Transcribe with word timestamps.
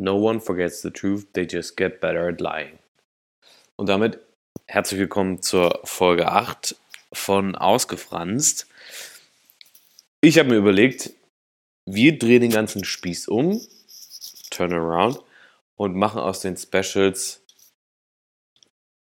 No 0.00 0.14
one 0.14 0.40
forgets 0.40 0.80
the 0.80 0.92
truth, 0.92 1.26
they 1.32 1.44
just 1.44 1.76
get 1.76 2.00
better 2.00 2.28
at 2.28 2.40
lying. 2.40 2.78
Und 3.74 3.88
damit 3.88 4.20
herzlich 4.66 5.00
willkommen 5.00 5.42
zur 5.42 5.80
Folge 5.82 6.30
8 6.30 6.76
von 7.12 7.56
Ausgefranst. 7.56 8.68
Ich 10.20 10.38
habe 10.38 10.50
mir 10.50 10.54
überlegt, 10.54 11.10
wir 11.84 12.16
drehen 12.16 12.42
den 12.42 12.52
ganzen 12.52 12.84
Spieß 12.84 13.26
um, 13.26 13.60
turn 14.50 14.72
around, 14.72 15.20
und 15.74 15.96
machen 15.96 16.20
aus 16.20 16.42
den 16.42 16.56
Specials 16.56 17.40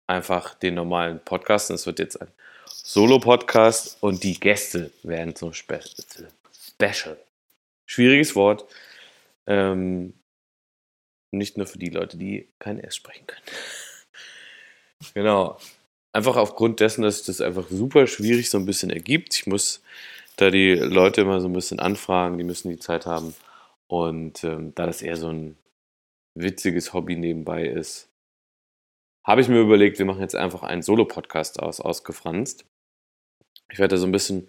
einfach 0.07 0.55
den 0.55 0.77
normalen 0.77 1.23
Podcast. 1.23 1.69
Es 1.69 1.85
wird 1.85 1.99
jetzt 1.99 2.19
ein 2.23 2.29
Solo-Podcast 2.65 3.99
und 4.01 4.25
die 4.25 4.41
Gäste 4.41 4.91
werden 5.03 5.37
zum 5.37 5.53
Spe 5.53 5.83
Special. 6.59 7.19
Schwieriges 7.85 8.35
Wort. 8.35 8.65
Ähm, 9.47 10.15
nicht 11.31 11.57
nur 11.57 11.67
für 11.67 11.79
die 11.79 11.91
Leute, 11.91 12.17
die 12.17 12.48
kein 12.59 12.79
S 12.79 12.97
sprechen 12.97 13.27
können. 13.27 13.43
genau. 15.15 15.59
Einfach 16.12 16.37
aufgrund 16.37 16.80
dessen, 16.80 17.02
dass 17.02 17.23
das 17.23 17.41
einfach 17.41 17.66
super 17.71 18.07
schwierig 18.07 18.51
so 18.51 18.59
ein 18.59 18.66
bisschen 18.66 18.91
ergibt. 18.91 19.35
Ich 19.35 19.47
muss 19.47 19.83
da 20.37 20.51
die 20.51 20.74
Leute 20.74 21.21
immer 21.21 21.41
so 21.41 21.48
ein 21.48 21.52
bisschen 21.52 21.79
anfragen, 21.79 22.38
die 22.38 22.45
müssen 22.45 22.71
die 22.71 22.79
Zeit 22.79 23.07
haben. 23.07 23.35
Und 23.87 24.43
ähm, 24.45 24.74
da 24.74 24.87
das 24.87 25.02
eher 25.02 25.16
so 25.16 25.29
ein 25.29 25.57
witziges 26.35 26.93
Hobby 26.93 27.16
nebenbei 27.16 27.65
ist, 27.65 28.09
habe 29.24 29.41
ich 29.41 29.49
mir 29.49 29.60
überlegt, 29.60 29.99
wir 29.99 30.07
machen 30.07 30.23
jetzt 30.23 30.35
einfach 30.35 30.62
einen 30.62 30.83
Solo-Podcast 30.83 31.60
aus, 31.60 31.80
ausgefranst. 31.80 32.65
Ich 33.71 33.79
werde 33.79 33.95
da 33.95 33.99
so 33.99 34.07
ein 34.07 34.12
bisschen 34.12 34.49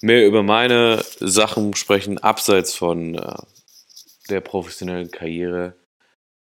mehr 0.00 0.26
über 0.26 0.42
meine 0.42 1.02
Sachen 1.18 1.74
sprechen, 1.74 2.18
abseits 2.18 2.74
von 2.74 3.14
äh, 3.14 3.36
der 4.28 4.40
professionellen 4.40 5.10
Karriere 5.10 5.74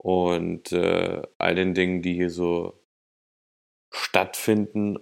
und 0.04 0.70
äh, 0.72 1.22
all 1.38 1.54
den 1.54 1.72
Dingen, 1.72 2.02
die 2.02 2.12
hier 2.12 2.28
so 2.28 2.78
stattfinden, 3.90 4.98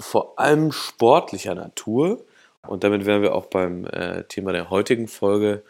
vor 0.00 0.38
allem 0.38 0.72
sportlicher 0.72 1.54
Natur. 1.54 2.24
Und 2.66 2.82
damit 2.82 3.04
wären 3.04 3.20
wir 3.20 3.34
auch 3.34 3.44
beim 3.44 3.84
äh, 3.84 4.24
Thema 4.24 4.52
der 4.52 4.70
heutigen 4.70 5.06
Folge 5.06 5.62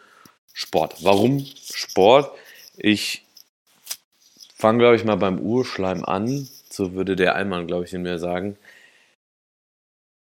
Sport. 0.53 1.03
Warum 1.03 1.45
Sport? 1.45 2.31
Ich 2.77 3.25
fange, 4.55 4.79
glaube 4.79 4.95
ich, 4.95 5.03
mal 5.03 5.17
beim 5.17 5.41
Urschleim 5.41 6.05
an. 6.05 6.47
So 6.69 6.93
würde 6.93 7.17
der 7.17 7.35
Allmann, 7.35 7.67
glaube 7.67 7.83
ich, 7.83 7.93
in 7.93 8.03
mir 8.03 8.17
sagen. 8.17 8.57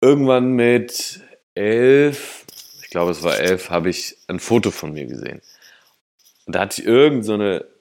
Irgendwann 0.01 0.53
mit 0.53 1.21
elf, 1.57 2.47
ich 2.81 2.91
glaube, 2.91 3.11
es 3.11 3.25
war 3.25 3.41
elf, 3.41 3.71
habe 3.71 3.91
ich 3.91 4.17
ein 4.29 4.39
Foto 4.39 4.71
von 4.71 4.93
mir 4.93 5.07
gesehen. 5.07 5.43
Und 6.47 6.55
da 6.55 6.61
hatte 6.61 6.81
ich 6.81 6.87
irgendeine 6.87 7.63
so 7.65 7.74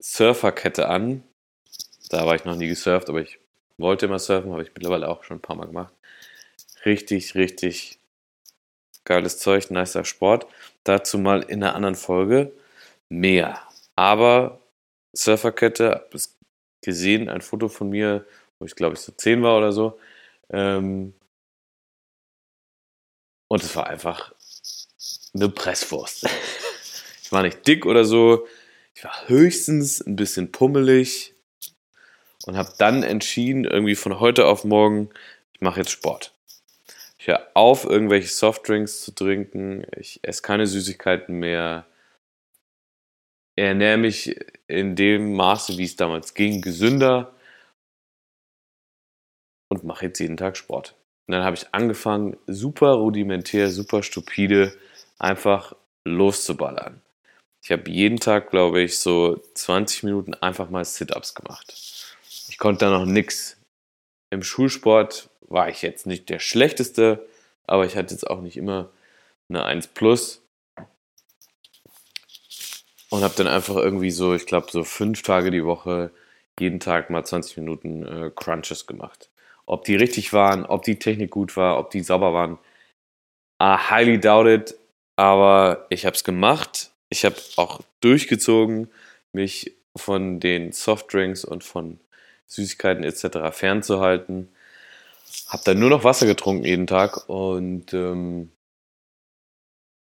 Surferkette 0.00 0.88
an. 0.88 1.22
Da 2.10 2.26
war 2.26 2.34
ich 2.34 2.44
noch 2.44 2.56
nie 2.56 2.68
gesurft, 2.68 3.08
aber 3.08 3.20
ich 3.20 3.38
wollte 3.76 4.06
immer 4.06 4.18
surfen, 4.18 4.52
habe 4.52 4.62
ich 4.62 4.72
mittlerweile 4.74 5.08
auch 5.08 5.24
schon 5.24 5.38
ein 5.38 5.42
paar 5.42 5.56
Mal 5.56 5.66
gemacht. 5.66 5.92
Richtig, 6.84 7.34
richtig 7.34 7.98
geiles 9.04 9.38
Zeug, 9.38 9.70
nicer 9.70 10.04
Sport. 10.04 10.46
Dazu 10.84 11.18
mal 11.18 11.42
in 11.42 11.62
einer 11.62 11.74
anderen 11.74 11.94
Folge 11.94 12.52
mehr. 13.08 13.60
Aber 13.96 14.60
Surferkette, 15.14 15.90
habe 15.90 16.16
es 16.16 16.36
gesehen, 16.82 17.28
ein 17.28 17.40
Foto 17.40 17.68
von 17.68 17.90
mir, 17.90 18.26
wo 18.58 18.66
ich 18.66 18.76
glaube 18.76 18.94
ich 18.94 19.00
so 19.00 19.12
10 19.12 19.42
war 19.42 19.58
oder 19.58 19.72
so. 19.72 19.98
Ähm 20.50 21.14
und 23.48 23.62
es 23.62 23.74
war 23.74 23.86
einfach 23.86 24.32
eine 25.34 25.48
Presswurst. 25.48 26.24
ich 27.22 27.32
war 27.32 27.42
nicht 27.42 27.66
dick 27.66 27.86
oder 27.86 28.04
so. 28.04 28.46
Ich 28.98 29.04
war 29.04 29.28
höchstens 29.28 30.00
ein 30.04 30.16
bisschen 30.16 30.50
pummelig 30.50 31.32
und 32.46 32.56
habe 32.56 32.72
dann 32.78 33.04
entschieden, 33.04 33.64
irgendwie 33.64 33.94
von 33.94 34.18
heute 34.18 34.46
auf 34.46 34.64
morgen, 34.64 35.10
ich 35.52 35.60
mache 35.60 35.78
jetzt 35.78 35.92
Sport. 35.92 36.34
Ich 37.16 37.28
höre 37.28 37.46
auf, 37.54 37.84
irgendwelche 37.84 38.26
Softdrinks 38.26 39.02
zu 39.02 39.12
trinken. 39.12 39.86
Ich 39.96 40.18
esse 40.22 40.42
keine 40.42 40.66
Süßigkeiten 40.66 41.38
mehr 41.38 41.86
ernähre 43.54 43.98
mich 43.98 44.36
in 44.66 44.96
dem 44.96 45.36
Maße, 45.36 45.78
wie 45.78 45.84
es 45.84 45.94
damals 45.94 46.34
ging, 46.34 46.60
gesünder 46.60 47.32
und 49.68 49.84
mache 49.84 50.06
jetzt 50.06 50.18
jeden 50.18 50.36
Tag 50.36 50.56
Sport. 50.56 50.96
Und 51.28 51.34
dann 51.34 51.44
habe 51.44 51.54
ich 51.54 51.72
angefangen, 51.72 52.36
super 52.48 52.94
rudimentär, 52.94 53.70
super 53.70 54.02
stupide, 54.02 54.76
einfach 55.20 55.76
loszuballern. 56.04 57.00
Ich 57.68 57.72
habe 57.72 57.90
jeden 57.90 58.18
Tag, 58.18 58.48
glaube 58.48 58.80
ich, 58.80 58.98
so 58.98 59.42
20 59.52 60.02
Minuten 60.04 60.32
einfach 60.32 60.70
mal 60.70 60.86
Sit-Ups 60.86 61.34
gemacht. 61.34 61.74
Ich 62.48 62.56
konnte 62.56 62.86
da 62.86 62.90
noch 62.90 63.04
nichts. 63.04 63.58
Im 64.30 64.42
Schulsport 64.42 65.28
war 65.42 65.68
ich 65.68 65.82
jetzt 65.82 66.06
nicht 66.06 66.30
der 66.30 66.38
Schlechteste, 66.38 67.28
aber 67.66 67.84
ich 67.84 67.94
hatte 67.94 68.14
jetzt 68.14 68.26
auch 68.26 68.40
nicht 68.40 68.56
immer 68.56 68.88
eine 69.50 69.66
1 69.66 69.88
plus. 69.88 70.40
Und 73.10 73.22
habe 73.22 73.34
dann 73.36 73.48
einfach 73.48 73.76
irgendwie 73.76 74.12
so, 74.12 74.34
ich 74.34 74.46
glaube, 74.46 74.68
so 74.70 74.82
fünf 74.82 75.20
Tage 75.20 75.50
die 75.50 75.66
Woche 75.66 76.10
jeden 76.58 76.80
Tag 76.80 77.10
mal 77.10 77.26
20 77.26 77.58
Minuten 77.58 78.06
äh, 78.06 78.30
Crunches 78.34 78.86
gemacht. 78.86 79.28
Ob 79.66 79.84
die 79.84 79.96
richtig 79.96 80.32
waren, 80.32 80.64
ob 80.64 80.84
die 80.84 80.98
Technik 80.98 81.32
gut 81.32 81.54
war, 81.58 81.78
ob 81.78 81.90
die 81.90 82.00
sauber 82.00 82.32
waren, 82.32 82.58
I 83.62 83.76
highly 83.90 84.18
doubt 84.18 84.46
it. 84.46 84.74
Aber 85.16 85.84
ich 85.90 86.06
habe 86.06 86.16
es 86.16 86.24
gemacht. 86.24 86.92
Ich 87.08 87.24
habe 87.24 87.36
auch 87.56 87.80
durchgezogen, 88.00 88.88
mich 89.32 89.74
von 89.96 90.40
den 90.40 90.72
Softdrinks 90.72 91.44
und 91.44 91.64
von 91.64 92.00
Süßigkeiten 92.46 93.04
etc. 93.04 93.52
fernzuhalten. 93.52 94.48
Habe 95.48 95.62
dann 95.64 95.78
nur 95.78 95.90
noch 95.90 96.04
Wasser 96.04 96.26
getrunken 96.26 96.64
jeden 96.64 96.86
Tag 96.86 97.28
und 97.28 97.92
ähm, 97.92 98.50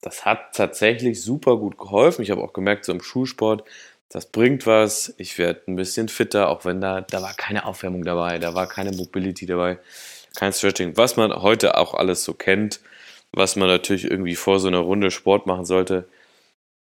das 0.01 0.25
hat 0.25 0.55
tatsächlich 0.55 1.23
super 1.23 1.57
gut 1.57 1.79
geholfen. 1.79 2.23
Ich 2.23 2.31
habe 2.31 2.43
auch 2.43 2.53
gemerkt, 2.53 2.85
so 2.85 2.93
im 2.93 3.03
Schulsport, 3.03 3.65
das 4.11 4.27
bringt 4.27 4.67
was. 4.67 5.15
Ich 5.19 5.39
werde 5.39 5.63
ein 5.67 5.77
bisschen 5.77 6.09
fitter, 6.09 6.51
auch 6.51 6.65
wenn 6.65 6.81
da, 6.81 7.01
da 7.01 7.23
war 7.23 7.35
keine 7.35 7.65
Aufwärmung 7.65 8.05
dabei, 8.05 8.39
da 8.39 8.55
war 8.55 8.69
keine 8.69 8.93
Mobility 8.93 9.47
dabei, 9.47 9.79
kein 10.37 10.53
Stretching. 10.53 10.97
Was 10.97 11.17
man 11.17 11.33
heute 11.33 11.79
auch 11.79 11.95
alles 11.95 12.23
so 12.25 12.35
kennt, 12.35 12.81
was 13.33 13.57
man 13.57 13.69
natürlich 13.69 14.05
irgendwie 14.05 14.37
vor 14.37 14.61
so 14.61 14.69
einer 14.69 14.79
Runde 14.79 15.11
Sport 15.11 15.47
machen 15.47 15.65
sollte. 15.65 16.07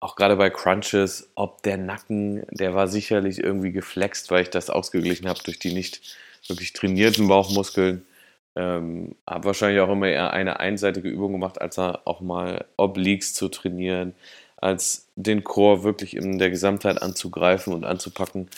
Auch 0.01 0.15
gerade 0.15 0.37
bei 0.37 0.51
Crunches, 0.51 1.31
ob 1.35 1.63
der 1.63 1.77
Nacken, 1.77 2.47
der 2.51 2.75
war 2.75 2.87
sicherlich 2.87 3.43
irgendwie 3.43 3.73
geflext, 3.73 4.31
weil 4.31 4.43
ich 4.43 4.51
das 4.51 4.71
ausgeglichen 4.71 5.29
habe 5.29 5.41
durch 5.43 5.59
die 5.59 5.73
nicht 5.73 6.17
wirklich 6.47 6.73
trainierten 6.73 7.27
Bauchmuskeln. 7.27 8.07
Ähm, 8.55 9.17
habe 9.27 9.47
wahrscheinlich 9.47 9.81
auch 9.81 9.91
immer 9.91 10.09
eher 10.09 10.33
eine 10.33 10.61
einseitige 10.61 11.09
Übung 11.09 11.33
gemacht, 11.33 11.61
als 11.61 11.79
auch 11.79 12.21
mal 12.21 12.65
Obliques 12.77 13.35
zu 13.35 13.49
trainieren, 13.49 14.15
als 14.57 15.09
den 15.17 15.45
Chor 15.45 15.83
wirklich 15.85 16.17
in 16.17 16.39
der 16.39 16.51
Gesamtheit 16.51 17.03
anzugreifen 17.03 17.73
und 17.73 17.85
anzupacken, 17.85 18.49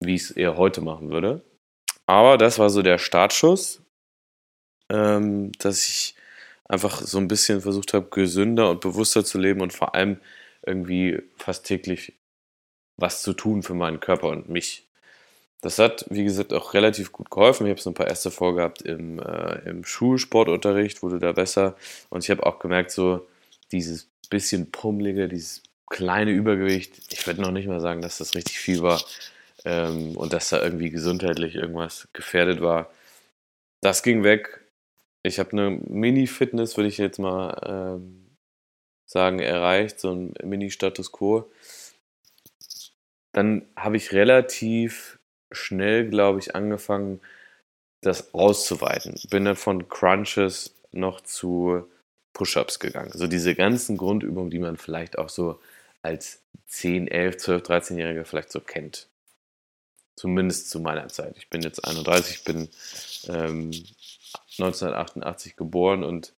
wie 0.00 0.14
ich 0.14 0.22
es 0.22 0.30
eher 0.30 0.56
heute 0.56 0.80
machen 0.82 1.10
würde. 1.10 1.42
Aber 2.06 2.36
das 2.36 2.58
war 2.58 2.70
so 2.70 2.82
der 2.82 2.98
Startschuss, 2.98 3.80
ähm, 4.90 5.52
dass 5.58 5.86
ich 5.86 6.14
einfach 6.64 7.00
so 7.00 7.18
ein 7.18 7.28
bisschen 7.28 7.60
versucht 7.60 7.94
habe, 7.94 8.08
gesünder 8.10 8.70
und 8.70 8.80
bewusster 8.80 9.24
zu 9.24 9.38
leben 9.38 9.60
und 9.60 9.72
vor 9.72 9.94
allem 9.94 10.18
irgendwie 10.66 11.22
fast 11.36 11.66
täglich 11.66 12.14
was 12.96 13.22
zu 13.22 13.32
tun 13.32 13.62
für 13.62 13.74
meinen 13.74 14.00
Körper 14.00 14.28
und 14.28 14.48
mich. 14.48 14.86
Das 15.60 15.78
hat, 15.78 16.06
wie 16.10 16.24
gesagt, 16.24 16.52
auch 16.52 16.74
relativ 16.74 17.12
gut 17.12 17.30
geholfen. 17.30 17.66
Ich 17.66 17.70
habe 17.70 17.80
so 17.80 17.90
ein 17.90 17.94
paar 17.94 18.08
erste 18.08 18.30
vorgehabt 18.30 18.82
im, 18.82 19.20
äh, 19.20 19.60
im 19.68 19.84
Schulsportunterricht, 19.84 21.02
wurde 21.02 21.20
da 21.20 21.32
besser. 21.32 21.76
Und 22.10 22.24
ich 22.24 22.30
habe 22.30 22.44
auch 22.44 22.58
gemerkt, 22.58 22.90
so 22.90 23.26
dieses 23.70 24.08
bisschen 24.28 24.70
pummelige, 24.70 25.28
dieses 25.28 25.62
kleine 25.88 26.32
Übergewicht, 26.32 27.12
ich 27.12 27.26
würde 27.26 27.42
noch 27.42 27.52
nicht 27.52 27.68
mal 27.68 27.80
sagen, 27.80 28.02
dass 28.02 28.18
das 28.18 28.34
richtig 28.34 28.58
viel 28.58 28.82
war 28.82 29.02
ähm, 29.64 30.16
und 30.16 30.32
dass 30.32 30.48
da 30.48 30.62
irgendwie 30.62 30.90
gesundheitlich 30.90 31.54
irgendwas 31.54 32.08
gefährdet 32.12 32.60
war. 32.60 32.90
Das 33.82 34.02
ging 34.02 34.24
weg. 34.24 34.64
Ich 35.22 35.38
habe 35.38 35.52
eine 35.52 35.70
Mini-Fitness, 35.70 36.76
würde 36.76 36.88
ich 36.88 36.98
jetzt 36.98 37.18
mal 37.18 37.96
ähm, 37.98 38.21
sagen, 39.12 39.38
erreicht, 39.38 40.00
so 40.00 40.12
ein 40.12 40.34
Mini-Status 40.42 41.12
Quo. 41.12 41.50
Dann 43.32 43.66
habe 43.76 43.96
ich 43.96 44.12
relativ 44.12 45.18
schnell, 45.50 46.08
glaube 46.08 46.38
ich, 46.40 46.54
angefangen, 46.54 47.20
das 48.00 48.34
auszuweiten. 48.34 49.20
Bin 49.30 49.44
dann 49.44 49.56
von 49.56 49.88
Crunches 49.88 50.74
noch 50.90 51.20
zu 51.20 51.88
Push-Ups 52.32 52.78
gegangen. 52.78 53.12
So 53.14 53.26
diese 53.26 53.54
ganzen 53.54 53.96
Grundübungen, 53.96 54.50
die 54.50 54.58
man 54.58 54.76
vielleicht 54.76 55.18
auch 55.18 55.28
so 55.28 55.60
als 56.02 56.42
10, 56.66 57.06
11, 57.08 57.36
12, 57.36 57.62
13-Jähriger 57.62 58.24
vielleicht 58.24 58.50
so 58.50 58.60
kennt. 58.60 59.08
Zumindest 60.16 60.70
zu 60.70 60.80
meiner 60.80 61.08
Zeit. 61.08 61.36
Ich 61.36 61.48
bin 61.48 61.62
jetzt 61.62 61.84
31, 61.84 62.44
bin 62.44 62.68
ähm, 63.28 63.70
1988 64.58 65.56
geboren 65.56 66.02
und 66.02 66.34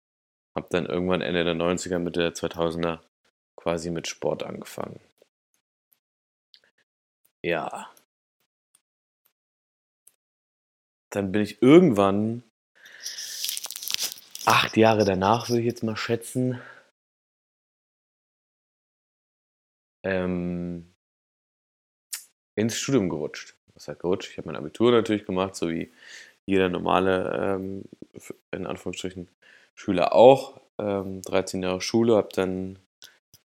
habe 0.56 0.68
dann 0.70 0.86
irgendwann 0.86 1.22
Ende 1.22 1.44
der 1.44 1.56
90er, 1.56 2.00
Mitte 2.00 2.20
der 2.22 2.34
2000er 2.34 3.00
quasi 3.56 3.90
mit 3.92 4.08
Sport 4.08 4.44
angefangen. 4.44 5.00
ja. 7.44 7.90
Dann 11.12 11.32
bin 11.32 11.42
ich 11.44 11.62
irgendwann, 11.62 12.44
acht 14.46 14.76
Jahre 14.78 15.06
danach, 15.06 15.50
würde 15.50 15.62
ich 15.62 15.68
jetzt 15.68 15.84
mal 15.84 15.96
schätzen, 15.96 16.60
ähm, 20.04 20.94
ins 22.56 22.78
Studium 22.78 23.10
gerutscht. 23.10 23.56
Was 23.76 23.88
heißt 23.88 24.00
gerutscht? 24.00 24.32
Ich 24.32 24.38
habe 24.38 24.48
mein 24.48 24.56
Abitur 24.56 24.92
natürlich 24.92 25.26
gemacht, 25.26 25.56
so 25.56 25.70
wie 25.70 25.92
jeder 26.46 26.70
normale, 26.70 27.56
ähm, 27.56 27.84
in 28.52 28.66
Anführungsstrichen, 28.68 29.30
Schüler 29.76 30.14
auch. 30.14 30.60
Ähm, 30.80 31.22
13 31.22 31.62
Jahre 31.64 31.82
Schule, 31.82 32.16
habe 32.16 32.30
dann 32.34 32.80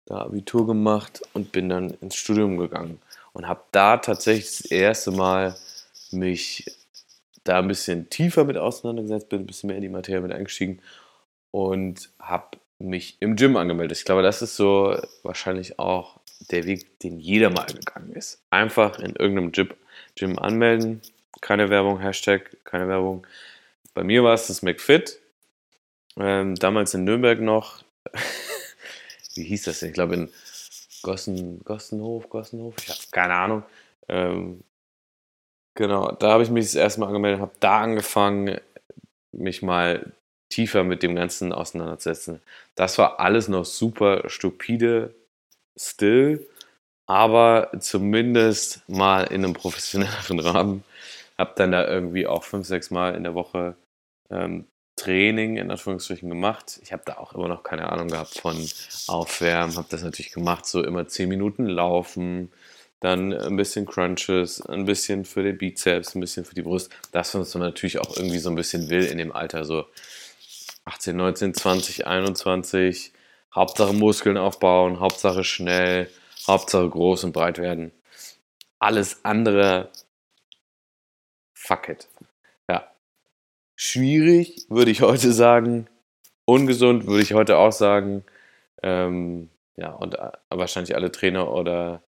da 0.07 0.19
Abitur 0.19 0.67
gemacht 0.67 1.21
und 1.35 1.53
bin 1.53 1.69
dann 1.69 1.91
ins 2.01 2.17
Studium 2.17 2.57
gegangen 2.57 3.01
und 3.33 3.47
habe 3.47 3.63
da 3.73 3.99
tatsächlich 3.99 4.47
das 4.47 4.61
erste 4.63 5.11
Mal 5.11 5.57
mich 6.11 6.65
da 7.45 7.59
ein 7.59 7.69
bisschen 7.69 8.09
tiefer 8.11 8.45
mit 8.45 8.57
auseinandergesetzt, 8.57 9.29
bin 9.29 9.41
ein 9.41 9.47
bisschen 9.47 9.69
mehr 9.69 9.77
in 9.77 9.83
die 9.83 9.89
Materie 9.89 10.21
mit 10.21 10.33
eingestiegen 10.33 10.81
und 11.51 12.11
habe 12.19 12.59
mich 12.79 13.17
im 13.21 13.37
Gym 13.37 13.57
angemeldet. 13.57 13.99
Ich 13.99 14.05
glaube, 14.05 14.23
das 14.23 14.43
ist 14.43 14.57
so 14.57 14.97
wahrscheinlich 15.23 15.79
auch 15.79 16.21
der 16.51 16.65
Weg, 16.65 17.01
den 17.01 17.19
jeder 17.19 17.51
mal 17.51 17.67
gegangen 17.67 18.13
ist. 18.13 18.43
Einfach 18.51 18.99
in 18.99 19.17
irgendeinem 19.17 19.53
Gym, 19.53 19.71
Gym 20.15 20.39
anmelden, 20.39 21.01
keine 21.41 21.71
Werbung, 21.71 21.99
Hashtag, 22.01 22.57
keine 22.65 22.89
Werbung. 22.89 23.27
Bei 23.95 24.05
mir 24.05 24.23
war 24.23 24.35
es 24.35 24.47
das 24.47 24.63
McFit, 24.63 25.21
ähm, 26.19 26.55
damals 26.57 26.95
in 26.95 27.05
Nürnberg 27.05 27.41
noch. 27.41 27.83
Wie 29.35 29.45
hieß 29.45 29.65
das 29.65 29.81
denn? 29.81 29.89
Ich 29.89 29.95
glaube 29.95 30.15
in 30.15 30.31
Gossen, 31.03 31.63
Gossenhof, 31.65 32.29
Gossenhof, 32.29 32.75
ich 32.79 32.89
habe 32.89 33.01
keine 33.11 33.35
Ahnung. 33.35 33.63
Ähm, 34.09 34.65
genau, 35.75 36.13
da 36.13 36.33
habe 36.33 36.43
ich 36.43 36.51
mich 36.51 36.67
das 36.67 36.75
erste 36.75 37.01
Mal 37.01 37.07
angemeldet, 37.07 37.41
habe 37.41 37.53
da 37.61 37.81
angefangen, 37.83 38.61
mich 39.33 39.63
mal 39.63 40.13
tiefer 40.49 40.83
mit 40.85 41.03
dem 41.03 41.15
Ganzen 41.15 41.53
auseinanderzusetzen. 41.53 42.41
Das 42.75 42.99
war 42.99 43.21
alles 43.21 43.49
noch 43.49 43.65
super 43.65 44.29
stupide, 44.29 45.15
still, 45.77 46.47
aber 47.07 47.71
zumindest 47.81 48.89
mal 48.89 49.25
in 49.25 49.45
einem 49.45 49.55
professionelleren 49.55 50.41
Rahmen. 50.41 50.85
Habe 51.37 51.53
dann 51.57 51.73
da 51.73 51.87
irgendwie 51.87 52.27
auch 52.27 52.43
fünf, 52.43 52.67
sechs 52.67 52.91
Mal 52.91 53.15
in 53.15 53.23
der 53.23 53.35
Woche 53.35 53.77
ähm, 54.31 54.67
Training 54.99 55.57
in 55.57 55.71
Anführungsstrichen 55.71 56.29
gemacht. 56.29 56.81
Ich 56.83 56.93
habe 56.93 57.03
da 57.07 57.19
auch 57.19 57.33
immer 57.35 57.49
noch 57.49 57.63
keine 57.63 57.91
Ahnung 57.91 58.09
gehabt 58.09 58.39
von 58.39 58.57
Aufwärmen, 59.07 59.77
habe 59.77 59.89
das 59.91 60.03
natürlich 60.03 60.33
gemacht, 60.33 60.67
so 60.67 60.83
immer 60.83 61.07
10 61.07 61.29
Minuten 61.29 61.67
laufen, 61.67 62.53
dann 63.01 63.33
ein 63.33 63.57
bisschen 63.57 63.87
Crunches, 63.87 64.61
ein 64.61 64.85
bisschen 64.85 65.25
für 65.25 65.43
den 65.43 65.57
Bizeps, 65.57 66.15
ein 66.15 66.21
bisschen 66.21 66.45
für 66.45 66.55
die 66.55 66.63
Brust. 66.63 66.91
Das, 67.13 67.35
was 67.35 67.55
man 67.55 67.63
natürlich 67.63 67.99
auch 67.99 68.17
irgendwie 68.17 68.39
so 68.39 68.51
ein 68.51 68.57
bisschen 68.57 68.91
will 68.91 69.05
in 69.05 69.19
dem 69.19 69.33
Alter, 69.33 69.65
so 69.65 69.87
18, 70.85 71.17
19, 71.17 71.55
20, 71.55 72.07
21. 72.07 73.13
Hauptsache 73.55 73.93
Muskeln 73.93 74.37
aufbauen, 74.37 75.01
Hauptsache 75.01 75.45
schnell, 75.45 76.11
Hauptsache 76.47 76.89
groß 76.89 77.25
und 77.25 77.33
breit 77.33 77.59
werden. 77.59 77.93
Alles 78.79 79.25
andere, 79.25 79.91
fuck 81.55 81.89
it 81.89 82.09
schwierig, 83.79 84.67
würde 84.69 84.91
ich 84.91 85.01
heute 85.01 85.33
sagen. 85.33 85.89
Ungesund, 86.45 87.07
würde 87.07 87.23
ich 87.23 87.33
heute 87.33 87.57
auch 87.57 87.73
sagen. 87.73 88.25
Ähm, 88.83 89.51
ja, 89.77 89.93
und 89.93 90.17
äh, 90.17 90.33
wahrscheinlich 90.51 90.95
alle 90.95 91.13
Trainer 91.13 91.53
oder 91.53 92.03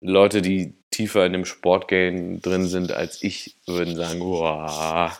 Leute, 0.00 0.42
die 0.42 0.74
tiefer 0.90 1.26
in 1.26 1.32
dem 1.32 1.44
Sportgame 1.44 2.38
drin 2.38 2.66
sind 2.66 2.92
als 2.92 3.22
ich, 3.22 3.56
würden 3.66 3.96
sagen, 3.96 4.20
Uah, 4.22 5.16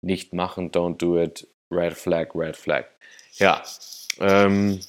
nicht 0.00 0.32
machen, 0.32 0.70
don't 0.70 0.98
do 0.98 1.20
it, 1.20 1.46
red 1.70 1.94
flag, 1.94 2.34
red 2.34 2.56
flag. 2.56 2.86
Ja, 3.34 3.62
ähm, 4.20 4.80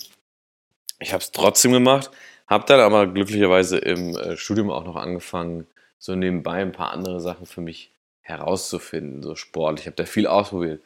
ich 1.00 1.14
habe 1.14 1.24
es 1.24 1.32
trotzdem 1.32 1.72
gemacht, 1.72 2.12
habe 2.48 2.66
dann 2.68 2.80
aber 2.80 3.08
glücklicherweise 3.08 3.78
im 3.78 4.16
äh, 4.16 4.38
Studium 4.38 4.70
auch 4.70 4.86
noch 4.86 4.96
angefangen, 4.96 5.68
so 5.98 6.16
nebenbei 6.16 6.62
ein 6.62 6.72
paar 6.72 6.92
andere 6.92 7.20
Sachen 7.20 7.46
für 7.46 7.62
mich 7.62 7.95
herauszufinden, 8.26 9.22
so 9.22 9.36
Sport. 9.36 9.80
Ich 9.80 9.86
habe 9.86 9.96
da 9.96 10.06
viel 10.06 10.26
ausprobiert. 10.26 10.82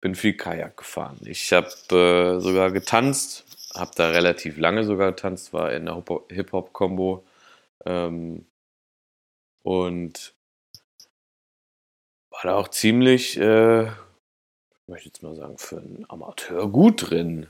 Bin 0.00 0.14
viel 0.14 0.34
Kajak 0.34 0.78
gefahren. 0.78 1.20
Ich 1.26 1.52
habe 1.52 1.68
äh, 1.90 2.40
sogar 2.40 2.72
getanzt, 2.72 3.44
habe 3.74 3.92
da 3.94 4.08
relativ 4.08 4.56
lange 4.56 4.84
sogar 4.84 5.12
getanzt, 5.12 5.52
war 5.52 5.72
in 5.72 5.84
der 5.86 6.02
Hip-Hop-Kombo. 6.30 7.22
Ähm, 7.84 8.46
und 9.62 10.32
war 12.30 12.40
da 12.44 12.54
auch 12.56 12.68
ziemlich, 12.68 13.36
äh, 13.38 13.84
ich 13.84 14.88
möchte 14.88 15.08
jetzt 15.08 15.22
mal 15.22 15.36
sagen, 15.36 15.58
für 15.58 15.76
einen 15.76 16.06
Amateur 16.08 16.66
gut 16.66 17.10
drin. 17.10 17.46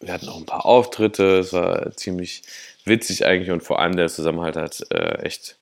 Wir 0.00 0.14
hatten 0.14 0.28
auch 0.28 0.38
ein 0.38 0.46
paar 0.46 0.64
Auftritte, 0.64 1.38
es 1.38 1.52
war 1.52 1.92
ziemlich 1.96 2.42
witzig 2.86 3.26
eigentlich 3.26 3.50
und 3.50 3.62
vor 3.62 3.78
allem 3.78 3.94
der 3.94 4.08
Zusammenhalt 4.08 4.56
hat 4.56 4.90
äh, 4.90 5.22
echt 5.22 5.58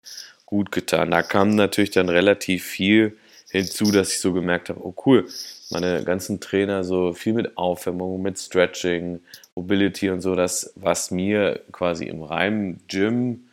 gut 0.52 0.70
getan. 0.70 1.10
Da 1.10 1.22
kam 1.22 1.54
natürlich 1.54 1.92
dann 1.92 2.10
relativ 2.10 2.62
viel 2.62 3.16
hinzu, 3.50 3.90
dass 3.90 4.10
ich 4.12 4.20
so 4.20 4.34
gemerkt 4.34 4.68
habe, 4.68 4.84
oh 4.84 4.94
cool, 5.06 5.26
meine 5.70 6.04
ganzen 6.04 6.40
Trainer 6.40 6.84
so 6.84 7.14
viel 7.14 7.32
mit 7.32 7.56
Aufwärmung, 7.56 8.20
mit 8.20 8.38
Stretching, 8.38 9.20
Mobility 9.54 10.10
und 10.10 10.20
so, 10.20 10.34
das, 10.34 10.74
was 10.76 11.10
mir 11.10 11.62
quasi 11.72 12.04
im 12.04 12.22
reinen 12.22 12.82
Gym 12.86 13.48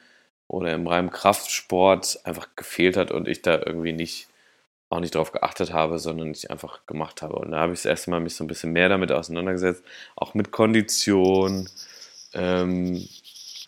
oder 0.50 0.74
im 0.74 0.88
reinen 0.88 1.10
Kraftsport 1.10 2.20
einfach 2.26 2.50
gefehlt 2.58 2.98
hat 2.98 3.12
und 3.12 3.30
ich 3.30 3.42
da 3.42 3.62
irgendwie 3.66 3.94
nicht 3.94 4.28
auch 4.90 5.00
nicht 5.00 5.16
darauf 5.16 5.32
geachtet 5.32 5.72
habe, 5.72 6.00
sondern 6.00 6.32
ich 6.32 6.52
einfach 6.52 6.86
gemacht 6.86 7.22
habe. 7.22 7.36
Und 7.36 7.52
da 7.52 7.60
habe 7.60 7.72
ich 7.72 7.80
das 7.80 7.86
erste 7.86 8.10
Mal 8.10 8.20
mich 8.20 8.36
so 8.36 8.44
ein 8.44 8.48
bisschen 8.48 8.74
mehr 8.74 8.90
damit 8.90 9.12
auseinandergesetzt, 9.14 9.84
auch 10.18 10.34
mit 10.34 10.52
Kondition, 10.52 11.70
ähm, 12.34 13.08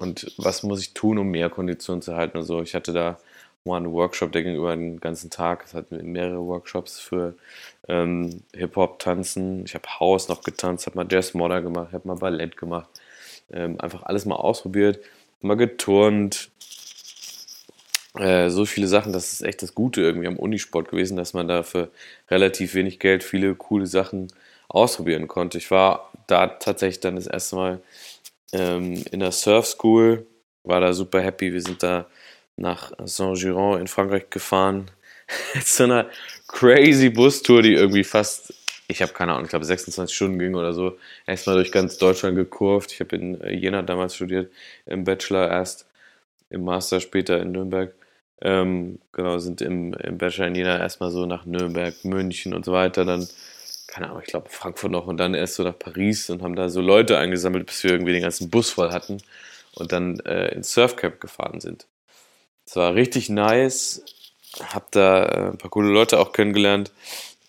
und 0.01 0.31
was 0.37 0.63
muss 0.63 0.81
ich 0.81 0.93
tun, 0.93 1.17
um 1.17 1.29
mehr 1.29 1.49
Kondition 1.49 2.01
zu 2.01 2.15
halten 2.15 2.37
und 2.37 2.43
so. 2.43 2.61
Ich 2.61 2.75
hatte 2.75 2.93
da 2.93 3.17
mal 3.63 3.77
einen 3.77 3.91
Workshop, 3.91 4.31
der 4.31 4.43
ging 4.43 4.55
über 4.55 4.75
den 4.75 4.99
ganzen 4.99 5.29
Tag. 5.29 5.63
Es 5.65 5.73
hatten 5.73 6.11
mehrere 6.11 6.43
Workshops 6.45 6.99
für 6.99 7.35
ähm, 7.87 8.41
Hip-Hop-Tanzen. 8.55 9.65
Ich 9.65 9.75
habe 9.75 9.87
House 9.99 10.27
noch 10.27 10.43
getanzt, 10.43 10.87
habe 10.87 10.97
mal 10.97 11.07
Jazz-Modder 11.09 11.61
gemacht, 11.61 11.93
habe 11.93 12.07
mal 12.07 12.15
Ballett 12.15 12.57
gemacht. 12.57 12.89
Ähm, 13.51 13.79
einfach 13.79 14.03
alles 14.03 14.25
mal 14.25 14.35
ausprobiert, 14.35 14.99
mal 15.41 15.57
geturnt. 15.57 16.49
Äh, 18.17 18.49
so 18.49 18.65
viele 18.65 18.87
Sachen, 18.87 19.13
das 19.13 19.33
ist 19.33 19.41
echt 19.41 19.61
das 19.61 19.75
Gute 19.75 20.01
irgendwie 20.01 20.27
am 20.27 20.37
Unisport 20.37 20.89
gewesen, 20.89 21.15
dass 21.17 21.33
man 21.33 21.47
da 21.47 21.63
für 21.63 21.91
relativ 22.29 22.73
wenig 22.73 22.99
Geld 22.99 23.23
viele 23.23 23.53
coole 23.55 23.85
Sachen 23.85 24.33
ausprobieren 24.67 25.27
konnte. 25.27 25.57
Ich 25.57 25.69
war 25.69 26.11
da 26.27 26.47
tatsächlich 26.47 27.01
dann 27.01 27.15
das 27.15 27.27
erste 27.27 27.55
Mal 27.55 27.81
ähm, 28.53 29.03
in 29.11 29.19
der 29.19 29.31
Surf 29.31 29.65
School, 29.67 30.25
war 30.63 30.81
da 30.81 30.93
super 30.93 31.21
happy. 31.21 31.53
Wir 31.53 31.61
sind 31.61 31.83
da 31.83 32.07
nach 32.55 32.91
Saint-Giron 33.03 33.81
in 33.81 33.87
Frankreich 33.87 34.29
gefahren. 34.29 34.91
so 35.63 35.83
einer 35.85 36.09
crazy 36.47 37.09
Bustour, 37.09 37.61
die 37.61 37.73
irgendwie 37.73 38.03
fast, 38.03 38.53
ich 38.87 39.01
habe 39.01 39.13
keine 39.13 39.31
Ahnung, 39.31 39.45
ich 39.45 39.49
glaube 39.49 39.65
26 39.65 40.15
Stunden 40.15 40.39
ging 40.39 40.55
oder 40.55 40.73
so. 40.73 40.97
Erstmal 41.25 41.55
durch 41.55 41.71
ganz 41.71 41.97
Deutschland 41.97 42.35
gekurvt. 42.35 42.91
Ich 42.91 42.99
habe 42.99 43.15
in 43.15 43.41
äh, 43.41 43.53
Jena 43.53 43.81
damals 43.81 44.15
studiert, 44.15 44.51
im 44.85 45.03
Bachelor 45.03 45.49
erst, 45.49 45.87
im 46.49 46.63
Master 46.63 46.99
später 46.99 47.41
in 47.41 47.51
Nürnberg. 47.51 47.93
Ähm, 48.41 48.99
genau, 49.11 49.37
sind 49.37 49.61
im, 49.61 49.93
im 49.93 50.17
Bachelor 50.17 50.47
in 50.47 50.55
Jena 50.55 50.79
erstmal 50.79 51.11
so 51.11 51.25
nach 51.25 51.45
Nürnberg, 51.45 51.93
München 52.03 52.53
und 52.53 52.65
so 52.65 52.71
weiter. 52.73 53.05
Dann 53.05 53.27
keine 53.91 54.07
Ahnung, 54.07 54.21
ich 54.21 54.29
glaube 54.29 54.49
Frankfurt 54.49 54.91
noch 54.91 55.05
und 55.05 55.17
dann 55.17 55.33
erst 55.33 55.55
so 55.55 55.63
nach 55.63 55.77
Paris 55.77 56.29
und 56.29 56.41
haben 56.41 56.55
da 56.55 56.69
so 56.69 56.79
Leute 56.79 57.17
eingesammelt, 57.17 57.65
bis 57.65 57.83
wir 57.83 57.91
irgendwie 57.91 58.13
den 58.13 58.21
ganzen 58.21 58.49
Bus 58.49 58.69
voll 58.69 58.91
hatten 58.91 59.21
und 59.75 59.91
dann 59.91 60.19
äh, 60.21 60.47
ins 60.53 60.73
Surfcamp 60.73 61.19
gefahren 61.19 61.59
sind. 61.59 61.87
Es 62.65 62.77
war 62.77 62.95
richtig 62.95 63.29
nice, 63.29 64.01
hab 64.73 64.91
da 64.91 65.25
äh, 65.25 65.49
ein 65.49 65.57
paar 65.57 65.69
coole 65.69 65.89
Leute 65.89 66.19
auch 66.19 66.31
kennengelernt 66.31 66.91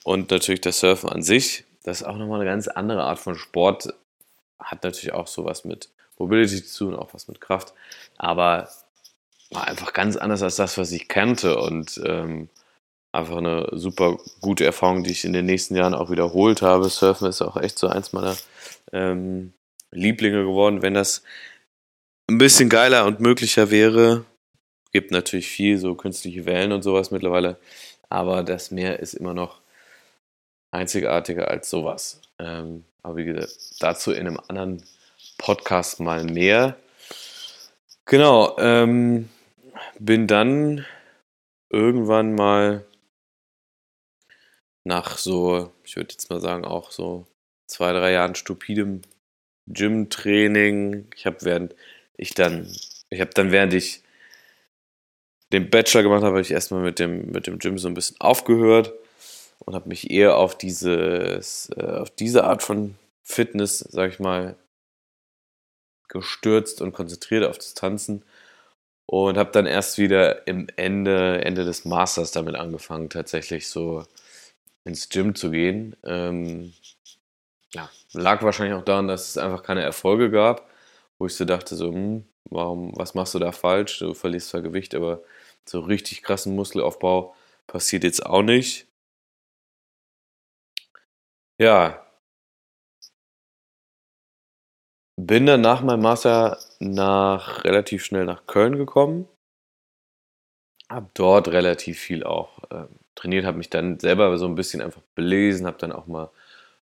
und 0.03 0.33
natürlich 0.33 0.61
das 0.61 0.81
Surfen 0.81 1.11
an 1.11 1.23
sich. 1.23 1.65
Das 1.85 2.01
ist 2.01 2.07
auch 2.07 2.17
nochmal 2.17 2.41
eine 2.41 2.51
ganz 2.51 2.67
andere 2.67 3.05
Art 3.05 3.21
von 3.21 3.37
Sport. 3.37 3.95
Hat 4.59 4.83
natürlich 4.83 5.15
auch 5.15 5.29
sowas 5.29 5.65
mit 5.65 5.91
Mobility 6.19 6.65
zu 6.65 6.87
tun, 6.87 6.97
auch 6.97 7.15
was 7.15 7.29
mit 7.29 7.41
Kraft, 7.41 7.73
aber 8.19 8.69
war 9.51 9.69
einfach 9.69 9.93
ganz 9.93 10.17
anders 10.17 10.43
als 10.43 10.57
das, 10.57 10.77
was 10.77 10.91
ich 10.91 11.07
kannte 11.07 11.59
und 11.59 12.01
ähm, 12.05 12.49
einfach 13.13 13.37
eine 13.37 13.69
super 13.73 14.19
gute 14.41 14.65
Erfahrung, 14.65 15.05
die 15.05 15.13
ich 15.13 15.25
in 15.25 15.35
den 15.35 15.47
nächsten 15.47 15.77
Jahren 15.77 15.95
auch 15.95 16.11
wiederholt 16.11 16.63
habe. 16.63 16.89
Surfen 16.89 17.29
ist 17.29 17.43
auch 17.43 17.57
echt 17.57 17.79
so 17.79 17.87
eins 17.89 18.13
meiner 18.13 18.37
ähm, 18.93 19.53
Lieblinge 19.91 20.43
geworden. 20.43 20.83
Wenn 20.83 20.95
das 20.95 21.23
ein 22.29 22.39
bisschen 22.39 22.71
geiler 22.71 23.05
und 23.05 23.21
möglicher 23.21 23.71
wäre, 23.71 24.25
gibt 24.93 25.11
natürlich 25.11 25.49
viel 25.49 25.79
so 25.79 25.95
künstliche 25.95 26.47
Wellen 26.47 26.73
und 26.73 26.83
sowas 26.83 27.11
mittlerweile, 27.11 27.59
aber 28.09 28.43
das 28.43 28.71
Meer 28.71 29.01
ist 29.01 29.15
immer 29.15 29.35
noch 29.35 29.61
einzigartiger 30.71 31.49
als 31.49 31.69
sowas. 31.69 32.21
Ähm, 32.39 32.85
aber 33.03 33.17
wie 33.17 33.25
gesagt, 33.25 33.53
dazu 33.81 34.13
in 34.13 34.27
einem 34.27 34.41
anderen 34.49 34.83
Podcast 35.39 36.01
mal 36.01 36.25
mehr. 36.25 36.77
Genau, 38.07 38.57
ähm, 38.59 39.29
bin 39.99 40.27
dann 40.27 40.87
irgendwann 41.71 42.35
mal 42.35 42.85
nach 44.85 45.19
so, 45.19 45.73
ich 45.85 45.97
würde 45.97 46.13
jetzt 46.13 46.31
mal 46.31 46.41
sagen, 46.41 46.65
auch 46.65 46.91
so 46.91 47.27
zwei, 47.67 47.93
drei 47.93 48.13
Jahren 48.13 48.35
stupidem 48.35 49.03
Gym-Training. 49.67 51.09
Ich 51.17 51.27
habe 51.27 51.39
während 51.43 51.75
ich 52.17 52.35
dann, 52.35 52.71
ich 53.11 53.21
habe 53.21 53.31
dann 53.35 53.53
während 53.53 53.75
ich 53.75 54.03
den 55.53 55.71
Bachelor 55.71 56.03
gemacht 56.03 56.23
habe, 56.23 56.33
habe 56.33 56.41
ich 56.41 56.51
erstmal 56.51 56.83
mit 56.83 56.99
dem, 56.99 57.31
mit 57.31 57.47
dem 57.47 57.59
Gym 57.59 57.79
so 57.79 57.89
ein 57.89 57.95
bisschen 57.95 58.21
aufgehört 58.21 58.93
und 59.61 59.75
habe 59.75 59.89
mich 59.89 60.11
eher 60.11 60.37
auf 60.37 60.57
dieses, 60.57 61.71
äh, 61.77 61.85
auf 61.85 62.11
diese 62.11 62.45
Art 62.45 62.63
von 62.63 62.97
Fitness, 63.23 63.79
sag 63.79 64.11
ich 64.13 64.19
mal, 64.19 64.57
gestürzt 66.09 66.83
und 66.83 66.93
konzentriert 66.93 67.45
auf 67.45 67.57
das 67.59 67.75
Tanzen 67.75 68.25
und 69.07 69.37
habe 69.39 69.51
dann 69.53 69.67
erst 69.67 69.99
wieder 69.99 70.47
im 70.47 70.69
Ende, 70.77 71.45
Ende 71.45 71.65
des 71.65 71.85
Masters 71.85 72.33
damit 72.33 72.55
angefangen, 72.55 73.11
tatsächlich 73.11 73.69
so 73.69 74.05
ins 74.85 75.09
Gym 75.09 75.35
zu 75.35 75.51
gehen. 75.51 75.97
Ähm, 76.05 76.73
ja, 77.75 77.91
lag 78.13 78.43
wahrscheinlich 78.43 78.75
auch 78.79 78.85
daran, 78.85 79.09
dass 79.09 79.29
es 79.31 79.39
einfach 79.39 79.63
keine 79.63 79.83
Erfolge 79.83 80.31
gab, 80.31 80.69
wo 81.19 81.27
ich 81.27 81.35
so 81.35 81.45
dachte, 81.45 81.75
so, 81.77 81.93
hm, 81.93 82.25
warum, 82.51 82.93
was 82.97 83.15
machst 83.15 83.35
du 83.35 83.39
da 83.39 83.53
falsch? 83.53 83.99
Du 84.01 84.15
verlierst 84.15 84.51
zwar 84.51 84.63
Gewicht, 84.63 84.95
aber 84.95 85.23
so 85.67 85.81
richtig 85.81 86.23
krassen 86.23 86.55
Muskelaufbau 86.57 87.35
passiert 87.67 88.05
jetzt 88.05 88.25
auch 88.27 88.43
nicht. 88.43 88.87
Ja. 91.59 92.03
Bin 95.17 95.47
dann 95.47 95.63
nach 95.63 95.83
meinem 95.83 96.03
Master 96.03 96.59
nach 96.79 97.65
relativ 97.65 98.05
schnell 98.05 98.27
nach 98.27 98.47
Köln 98.47 98.77
gekommen. 98.77 99.27
Hab 100.89 101.13
dort 101.15 101.49
relativ 101.49 101.99
viel 101.99 102.23
auch 102.23 102.59
äh, 102.71 102.87
trainiert, 103.15 103.45
habe 103.45 103.59
mich 103.59 103.71
dann 103.71 103.99
selber 104.01 104.37
so 104.39 104.47
ein 104.47 104.55
bisschen 104.55 104.83
einfach 104.83 105.03
belesen, 105.15 105.67
habe 105.67 105.79
dann 105.79 105.93
auch 105.93 106.07
mal 106.07 106.31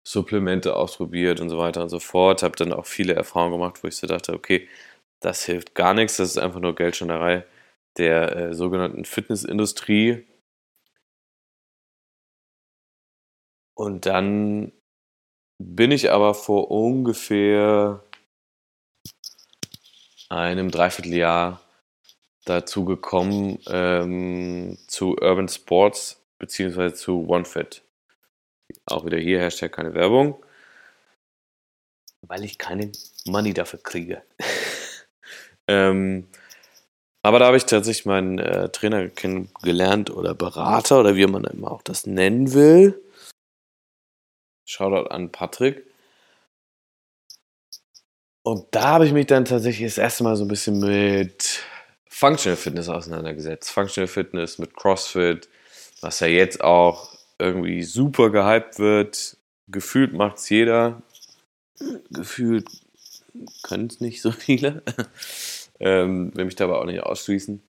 Supplemente 0.03 0.75
ausprobiert 0.75 1.39
und 1.41 1.49
so 1.49 1.57
weiter 1.59 1.83
und 1.83 1.89
so 1.89 1.99
fort. 1.99 2.43
Habe 2.43 2.55
dann 2.57 2.73
auch 2.73 2.85
viele 2.85 3.13
Erfahrungen 3.15 3.53
gemacht, 3.53 3.83
wo 3.83 3.87
ich 3.87 3.97
so 3.97 4.07
dachte, 4.07 4.33
okay, 4.33 4.67
das 5.21 5.45
hilft 5.45 5.75
gar 5.75 5.93
nichts, 5.93 6.17
das 6.17 6.31
ist 6.31 6.37
einfach 6.37 6.59
nur 6.59 6.75
Geldschonerei 6.75 7.45
der 7.97 8.35
äh, 8.35 8.53
sogenannten 8.53 9.05
Fitnessindustrie. 9.05 10.25
Und 13.75 14.05
dann 14.05 14.71
bin 15.59 15.91
ich 15.91 16.11
aber 16.11 16.33
vor 16.33 16.71
ungefähr 16.71 18.03
einem 20.29 20.71
Dreivierteljahr 20.71 21.62
dazu 22.45 22.85
gekommen, 22.85 23.59
ähm, 23.67 24.77
zu 24.87 25.15
Urban 25.17 25.47
Sports 25.47 26.21
beziehungsweise 26.39 26.95
zu 26.95 27.27
OneFit. 27.27 27.83
Auch 28.85 29.05
wieder 29.05 29.17
hier 29.17 29.39
Hashtag 29.39 29.71
keine 29.71 29.93
Werbung. 29.93 30.43
Weil 32.21 32.43
ich 32.43 32.57
keine 32.57 32.91
Money 33.25 33.53
dafür 33.53 33.79
kriege. 33.81 34.23
ähm, 35.67 36.27
aber 37.21 37.39
da 37.39 37.45
habe 37.45 37.57
ich 37.57 37.65
tatsächlich 37.65 38.05
meinen 38.05 38.39
äh, 38.39 38.69
Trainer 38.69 39.07
kennengelernt 39.07 40.09
oder 40.09 40.33
Berater 40.33 40.99
oder 40.99 41.15
wie 41.15 41.25
man 41.25 41.45
immer 41.45 41.71
auch 41.71 41.81
das 41.81 42.05
nennen 42.05 42.53
will. 42.53 43.01
Shoutout 44.65 45.09
an 45.09 45.31
Patrick. 45.31 45.85
Und 48.45 48.67
da 48.71 48.83
habe 48.89 49.05
ich 49.05 49.13
mich 49.13 49.27
dann 49.27 49.45
tatsächlich 49.45 49.87
das 49.87 49.97
erste 49.97 50.25
Mal 50.25 50.35
so 50.35 50.43
ein 50.43 50.49
bisschen 50.49 50.79
mit 50.79 51.63
Functional 52.23 52.55
Fitness 52.55 52.87
auseinandergesetzt. 52.87 53.69
Functional 53.69 54.07
Fitness 54.07 54.57
mit 54.57 54.77
CrossFit, 54.77 55.49
was 55.99 56.21
ja 56.21 56.27
jetzt 56.27 56.63
auch 56.63 57.17
irgendwie 57.37 57.83
super 57.83 58.29
gehypt 58.29 58.79
wird. 58.79 59.35
Gefühlt 59.67 60.13
macht 60.13 60.37
es 60.37 60.47
jeder. 60.47 61.01
Gefühlt 62.11 62.69
können 63.61 63.87
es 63.87 63.99
nicht 63.99 64.21
so 64.21 64.31
viele. 64.31 64.83
ähm, 65.81 66.31
will 66.33 66.45
mich 66.45 66.55
dabei 66.55 66.75
auch 66.75 66.85
nicht 66.85 67.03
ausschließen. 67.03 67.61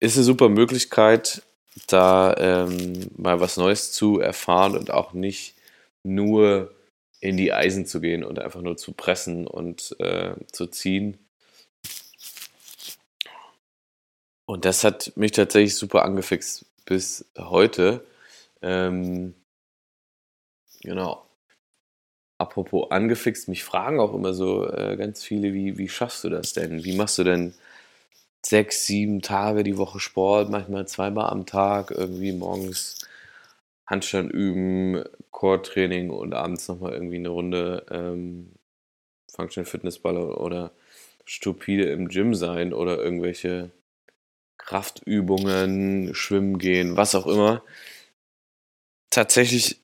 Ist 0.00 0.16
eine 0.16 0.24
super 0.24 0.48
Möglichkeit, 0.48 1.42
da 1.88 2.34
ähm, 2.38 3.10
mal 3.18 3.40
was 3.40 3.58
Neues 3.58 3.92
zu 3.92 4.20
erfahren 4.20 4.74
und 4.74 4.90
auch 4.90 5.12
nicht 5.12 5.54
nur 6.02 6.74
in 7.20 7.36
die 7.36 7.52
Eisen 7.52 7.84
zu 7.84 8.00
gehen 8.00 8.24
und 8.24 8.38
einfach 8.38 8.62
nur 8.62 8.78
zu 8.78 8.94
pressen 8.94 9.46
und 9.46 9.94
äh, 9.98 10.32
zu 10.50 10.66
ziehen. 10.66 11.18
Und 14.52 14.66
das 14.66 14.84
hat 14.84 15.14
mich 15.16 15.32
tatsächlich 15.32 15.76
super 15.76 16.04
angefixt 16.04 16.66
bis 16.84 17.24
heute. 17.38 18.04
Ähm, 18.60 19.34
genau. 20.82 21.26
Apropos 22.36 22.90
angefixt, 22.90 23.48
mich 23.48 23.64
fragen 23.64 23.98
auch 23.98 24.12
immer 24.12 24.34
so 24.34 24.68
äh, 24.70 24.96
ganz 24.98 25.22
viele, 25.24 25.54
wie, 25.54 25.78
wie 25.78 25.88
schaffst 25.88 26.22
du 26.24 26.28
das 26.28 26.52
denn? 26.52 26.84
Wie 26.84 26.94
machst 26.94 27.16
du 27.16 27.24
denn 27.24 27.54
sechs, 28.44 28.84
sieben 28.84 29.22
Tage 29.22 29.64
die 29.64 29.78
Woche 29.78 30.00
Sport, 30.00 30.50
manchmal 30.50 30.86
zweimal 30.86 31.30
am 31.30 31.46
Tag, 31.46 31.90
irgendwie 31.90 32.32
morgens 32.32 32.98
Handstand 33.86 34.30
üben, 34.30 35.02
Core-Training 35.30 36.10
und 36.10 36.34
abends 36.34 36.68
nochmal 36.68 36.92
irgendwie 36.92 37.16
eine 37.16 37.30
Runde 37.30 37.86
ähm, 37.90 38.52
Functional 39.34 39.64
Fitnessball 39.64 40.18
oder 40.18 40.72
stupide 41.24 41.84
im 41.84 42.08
Gym 42.08 42.34
sein 42.34 42.74
oder 42.74 42.98
irgendwelche 42.98 43.70
Kraftübungen, 44.64 46.14
Schwimmen 46.14 46.58
gehen, 46.58 46.96
was 46.96 47.14
auch 47.14 47.26
immer 47.26 47.62
tatsächlich 49.12 49.80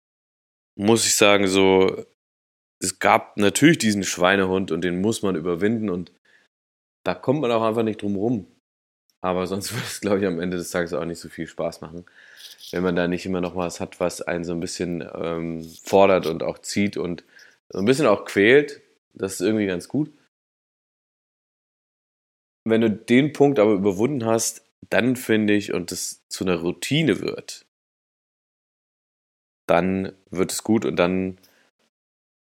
muss 0.75 1.07
ich 1.07 1.17
sagen, 1.17 1.47
so, 1.47 2.05
es 2.81 2.99
gab 2.99 3.37
natürlich 3.37 3.79
diesen 3.79 4.03
Schweinehund 4.03 4.73
und 4.73 4.83
den 4.83 5.01
muss 5.01 5.23
man 5.23 5.37
überwinden 5.37 5.91
und 5.91 6.13
da 7.05 7.15
kommt 7.15 7.41
man 7.41 7.53
auch 7.53 7.63
einfach 7.63 7.83
nicht 7.83 8.03
drum 8.03 8.17
rum. 8.17 8.47
Aber 9.21 9.47
sonst 9.47 9.73
würde 9.75 9.87
es, 9.87 10.01
glaube 10.01 10.21
ich, 10.21 10.27
am 10.27 10.41
Ende 10.41 10.57
des 10.57 10.71
Tages 10.71 10.93
auch 10.93 11.05
nicht 11.05 11.21
so 11.21 11.29
viel 11.29 11.47
Spaß 11.47 11.81
machen, 11.81 12.07
wenn 12.73 12.83
man 12.83 12.97
da 12.97 13.07
nicht 13.07 13.27
immer 13.27 13.41
noch 13.41 13.57
was 13.57 13.81
hat, 13.81 14.01
was 14.01 14.23
einen 14.23 14.45
so 14.45 14.53
ein 14.53 14.61
bisschen 14.61 15.07
ähm, 15.15 15.65
fordert 15.85 16.27
und 16.27 16.43
auch 16.43 16.59
zieht 16.59 16.97
und 16.97 17.25
so 17.69 17.79
ein 17.79 17.85
bisschen 17.85 18.07
auch 18.07 18.25
quält. 18.25 18.81
Das 19.15 19.35
ist 19.35 19.41
irgendwie 19.41 19.67
ganz 19.67 19.89
gut. 19.89 20.13
Wenn 22.65 22.81
du 22.81 22.91
den 22.91 23.33
Punkt 23.33 23.59
aber 23.59 23.73
überwunden 23.73 24.25
hast, 24.25 24.68
dann 24.91 25.17
finde 25.17 25.55
ich, 25.55 25.73
und 25.73 25.93
es 25.93 26.27
zu 26.29 26.45
einer 26.45 26.57
Routine 26.57 27.21
wird, 27.21 27.67
dann 29.67 30.13
wird 30.31 30.53
es 30.53 30.65
gut 30.65 30.85
und 30.85 30.97
dann 30.97 31.39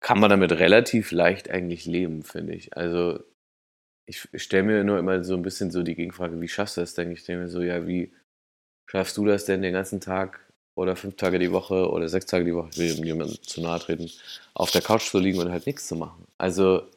kann 0.00 0.21
man 0.21 0.30
damit 0.30 0.52
relativ 0.52 1.11
leicht 1.11 1.50
eigentlich 1.50 1.87
leben, 1.87 2.23
finde 2.23 2.54
ich. 2.54 2.76
Also 2.76 3.21
ich 4.06 4.28
stelle 4.35 4.62
mir 4.62 4.85
nur 4.85 4.99
immer 4.99 5.25
so 5.25 5.35
ein 5.35 5.42
bisschen 5.42 5.71
so 5.71 5.83
die 5.83 5.97
Gegenfrage, 5.97 6.40
wie 6.40 6.49
schaffst 6.49 6.76
du 6.76 6.80
das 6.83 6.95
denn? 6.95 7.11
Ich 7.11 7.25
denke 7.25 7.45
mir 7.45 7.49
so, 7.49 7.61
ja, 7.62 7.87
wie 7.87 8.12
schaffst 8.87 9.16
du 9.16 9.25
das 9.25 9.47
denn 9.47 9.62
den 9.62 9.73
ganzen 9.73 10.00
Tag 10.00 10.40
oder 10.76 10.95
fünf 10.95 11.16
Tage 11.16 11.38
die 11.38 11.50
Woche 11.50 11.90
oder 11.90 12.09
sechs 12.09 12.26
Tage 12.26 12.45
die 12.45 12.54
Woche, 12.54 12.68
ich 12.71 12.78
will 12.78 13.04
jemandem 13.04 13.42
zu 13.42 13.61
nahe 13.62 13.80
treten, 13.80 14.11
auf 14.54 14.71
der 14.71 14.83
Couch 14.83 15.11
zu 15.11 15.18
liegen 15.18 15.40
und 15.40 15.50
halt 15.50 15.66
nichts 15.66 15.88
zu 15.88 15.97
machen? 15.97 16.26
Also 16.38 16.88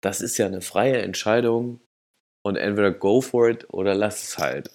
das 0.00 0.20
ist 0.20 0.38
ja 0.38 0.46
eine 0.46 0.62
freie 0.62 1.02
Entscheidung 1.02 1.80
und 2.42 2.56
entweder 2.56 2.90
go 2.90 3.20
for 3.20 3.48
it 3.48 3.66
oder 3.72 3.94
lass 3.94 4.22
es 4.22 4.38
halt 4.38 4.70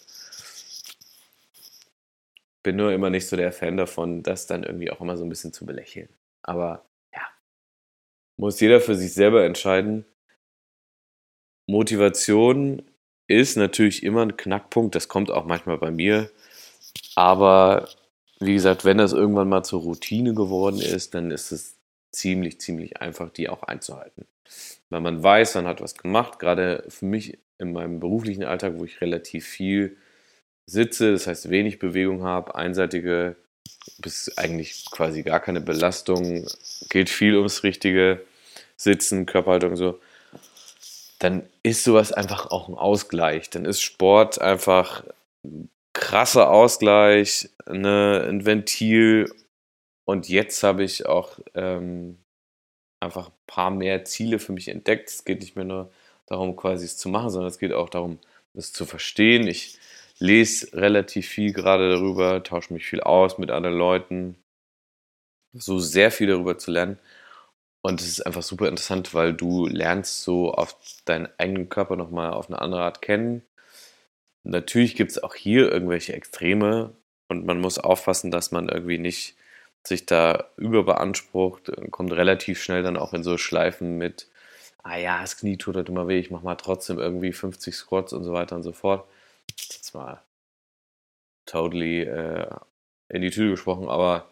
bin 2.64 2.78
nur 2.78 2.94
immer 2.94 3.10
nicht 3.10 3.28
so 3.28 3.36
der 3.36 3.52
Fan 3.52 3.78
davon, 3.78 4.24
das 4.24 4.48
dann 4.48 4.64
irgendwie 4.64 4.90
auch 4.90 5.02
immer 5.02 5.18
so 5.18 5.24
ein 5.24 5.30
bisschen 5.30 5.54
zu 5.54 5.66
belächeln. 5.66 6.10
Aber 6.42 6.86
ja, 7.14 7.22
muss 8.38 8.60
jeder 8.60 8.80
für 8.80 8.96
sich 8.96 9.14
selber 9.14 9.46
entscheiden. 9.46 10.06
Motivation 11.68 12.82
ist 13.28 13.58
natürlich 13.58 14.04
immer 14.04 14.22
ein 14.24 14.38
Knackpunkt, 14.38 14.96
das 14.96 15.08
kommt 15.08 15.30
auch 15.30 15.46
manchmal 15.46 15.78
bei 15.78 15.92
mir. 15.92 16.32
Aber 17.16 17.90
wie 18.40 18.54
gesagt, 18.54 18.86
wenn 18.86 18.98
das 18.98 19.14
irgendwann 19.14 19.50
mal 19.50 19.64
zur 19.64 19.82
Routine 19.82 20.34
geworden 20.34 20.80
ist, 20.80 21.14
dann 21.14 21.32
ist 21.32 21.52
es 21.52 21.78
ziemlich, 22.12 22.60
ziemlich 22.60 23.02
einfach, 23.02 23.30
die 23.30 23.50
auch 23.50 23.64
einzuhalten. 23.64 24.26
Weil 24.90 25.02
man 25.02 25.24
weiß, 25.24 25.56
man 25.56 25.68
hat 25.68 25.82
was 25.82 25.96
gemacht, 25.96 26.40
gerade 26.40 26.86
für 26.90 27.06
mich 27.06 27.40
in 27.58 27.74
meinem 27.74 28.00
beruflichen 28.00 28.44
Alltag, 28.44 28.74
wo 28.78 28.86
ich 28.86 29.02
relativ 29.02 29.48
viel 29.48 29.98
sitze, 30.66 31.12
das 31.12 31.28
heißt 31.28 31.50
wenig 31.50 31.80
Bewegung 31.80 32.24
habe, 32.24 32.56
einseitige 32.56 33.36
bis 34.00 34.38
eigentlich 34.38 34.86
quasi 34.92 35.24
gar 35.24 35.40
keine 35.40 35.62
Belastung, 35.62 36.46
geht 36.90 37.10
viel 37.10 37.36
ums 37.36 37.64
richtige 37.64 38.26
Sitzen, 38.76 39.26
Körperhaltung 39.26 39.72
und 39.72 39.78
so, 39.78 40.00
dann 41.20 41.48
ist 41.64 41.84
sowas 41.84 42.12
einfach 42.12 42.52
auch 42.52 42.68
ein 42.68 42.76
Ausgleich. 42.76 43.50
Dann 43.50 43.66
ist 43.66 43.82
Sport 43.82 44.42
einfach 44.42 45.06
ein 45.46 45.70
krasser 45.94 46.50
Ausgleich, 46.50 47.50
ne, 47.70 48.26
ein 48.28 48.46
Ventil. 48.46 49.32
Und 50.06 50.28
jetzt 50.28 50.64
habe 50.64 50.84
ich 50.84 51.06
auch 51.06 51.40
ähm, 51.56 52.18
einfach 53.04 53.28
ein 53.30 53.36
paar 53.48 53.72
mehr 53.72 54.06
Ziele 54.06 54.40
für 54.40 54.54
mich 54.54 54.68
entdeckt. 54.70 55.10
Es 55.10 55.26
geht 55.26 55.42
nicht 55.42 55.56
mehr 55.56 55.66
nur 55.66 55.92
darum, 56.26 56.56
quasi 56.56 56.86
es 56.86 56.98
zu 56.98 57.10
machen, 57.10 57.30
sondern 57.30 57.50
es 57.50 57.60
geht 57.60 57.74
auch 57.74 57.90
darum, 57.90 58.20
es 58.54 58.74
zu 58.74 58.86
verstehen. 58.86 59.48
Ich 59.48 59.78
lese 60.20 60.74
relativ 60.74 61.28
viel 61.28 61.54
gerade 61.54 61.90
darüber, 61.90 62.44
tausche 62.44 62.74
mich 62.74 62.86
viel 62.86 63.02
aus 63.02 63.38
mit 63.38 63.52
anderen 63.52 63.78
Leuten, 63.78 64.38
so 65.54 65.80
sehr 65.80 66.12
viel 66.12 66.28
darüber 66.28 66.58
zu 66.58 66.72
lernen. 66.72 66.98
Und 67.82 68.00
es 68.02 68.08
ist 68.08 68.26
einfach 68.26 68.44
super 68.44 68.70
interessant, 68.70 69.14
weil 69.14 69.34
du 69.34 69.68
lernst 69.68 70.24
so 70.24 70.54
auf 70.54 70.78
deinen 71.06 71.28
eigenen 71.38 71.68
Körper 71.70 71.98
nochmal 71.98 72.32
auf 72.32 72.48
eine 72.48 72.62
andere 72.62 72.84
Art 72.84 73.02
kennen. 73.02 73.44
Natürlich 74.44 74.96
gibt 74.96 75.12
es 75.12 75.22
auch 75.22 75.36
hier 75.36 75.72
irgendwelche 75.72 76.14
Extreme 76.14 76.96
und 77.28 77.46
man 77.46 77.60
muss 77.60 77.80
aufpassen, 77.80 78.32
dass 78.32 78.52
man 78.52 78.70
irgendwie 78.70 78.98
nicht 78.98 79.36
sich 79.86 80.06
da 80.06 80.46
überbeansprucht, 80.58 81.72
kommt 81.92 82.14
relativ 82.14 82.62
schnell 82.62 82.84
dann 82.84 82.98
auch 82.98 83.14
in 83.14 83.24
so 83.24 83.38
Schleifen 83.38 83.98
mit, 83.98 84.28
ah 84.84 84.98
ja, 84.98 85.22
das 85.22 85.38
Knie 85.38 85.58
tut 85.58 85.76
halt 85.76 85.90
immer 85.90 86.08
weh, 86.08 86.20
ich 86.20 86.32
mach 86.32 86.42
mal 86.42 86.56
trotzdem 86.56 87.00
irgendwie 87.00 87.34
50 87.34 87.76
Squats 87.76 88.14
und 88.14 88.24
so 88.24 88.34
weiter 88.34 88.56
und 88.56 88.64
so 88.64 88.72
fort. 88.72 89.06
Das 89.58 89.94
war 89.94 90.24
totally 91.46 92.04
äh, 92.04 92.48
in 93.10 93.22
die 93.22 93.30
Tüte 93.30 93.52
gesprochen, 93.52 93.90
aber 93.90 94.30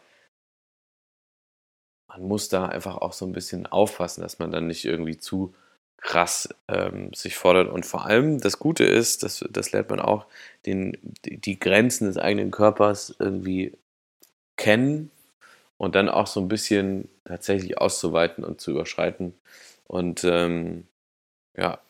man 2.08 2.24
muss 2.24 2.50
da 2.50 2.66
einfach 2.66 2.98
auch 2.98 3.14
so 3.14 3.26
ein 3.26 3.34
bisschen 3.34 3.68
aufpassen, 3.68 4.22
dass 4.22 4.40
man 4.40 4.52
dann 4.52 4.68
nicht 4.68 4.86
irgendwie 4.86 5.18
zu 5.18 5.54
krass 5.98 6.50
ähm, 6.68 7.14
sich 7.14 7.38
fordert. 7.38 7.70
Und 7.70 7.86
vor 7.86 8.06
allem 8.06 8.40
das 8.40 8.60
Gute 8.60 8.84
ist, 8.84 9.24
das, 9.24 9.46
das 9.50 9.72
lernt 9.72 9.90
man 9.90 10.00
auch, 10.00 10.26
den, 10.66 10.98
die 11.24 11.60
Grenzen 11.60 12.08
des 12.08 12.18
eigenen 12.18 12.52
Körpers 12.52 13.16
irgendwie 13.20 13.78
kennen 14.58 15.12
und 15.82 15.96
dann 15.96 16.10
auch 16.10 16.28
so 16.28 16.40
ein 16.40 16.48
bisschen 16.48 17.10
tatsächlich 17.26 17.80
auszuweiten 17.80 18.44
und 18.44 18.62
zu 18.62 18.70
überschreiten. 18.70 19.34
Und 19.88 20.24
ähm, 20.24 20.86
ja, 21.58 21.82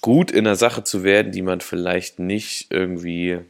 gut 0.00 0.30
in 0.30 0.44
der 0.44 0.56
Sache 0.56 0.82
zu 0.82 1.04
werden, 1.04 1.30
die 1.30 1.42
man 1.42 1.60
vielleicht 1.60 2.20
nicht 2.20 2.70
irgendwie 2.70 3.40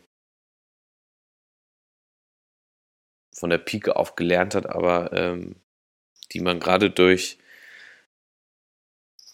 von 3.33 3.51
der 3.51 3.59
Pike 3.59 3.95
auf 3.95 4.17
gelernt 4.17 4.57
hat, 4.57 4.67
aber 4.67 5.13
ähm, 5.13 5.55
die 6.33 6.41
man 6.41 6.59
gerade 6.59 6.91
durch 6.91 7.39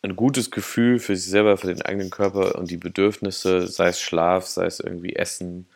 ein 0.02 0.14
gutes 0.14 0.50
Gefühl 0.50 0.98
für 0.98 1.16
sich 1.16 1.30
selber, 1.30 1.56
für 1.56 1.68
den 1.68 1.80
eigenen 1.80 2.10
Körper 2.10 2.56
und 2.56 2.70
die 2.70 2.76
Bedürfnisse, 2.76 3.66
sei 3.66 3.88
es 3.88 4.00
Schlaf, 4.02 4.46
sei 4.46 4.66
es 4.66 4.78
irgendwie 4.78 5.16
Essen, 5.16 5.70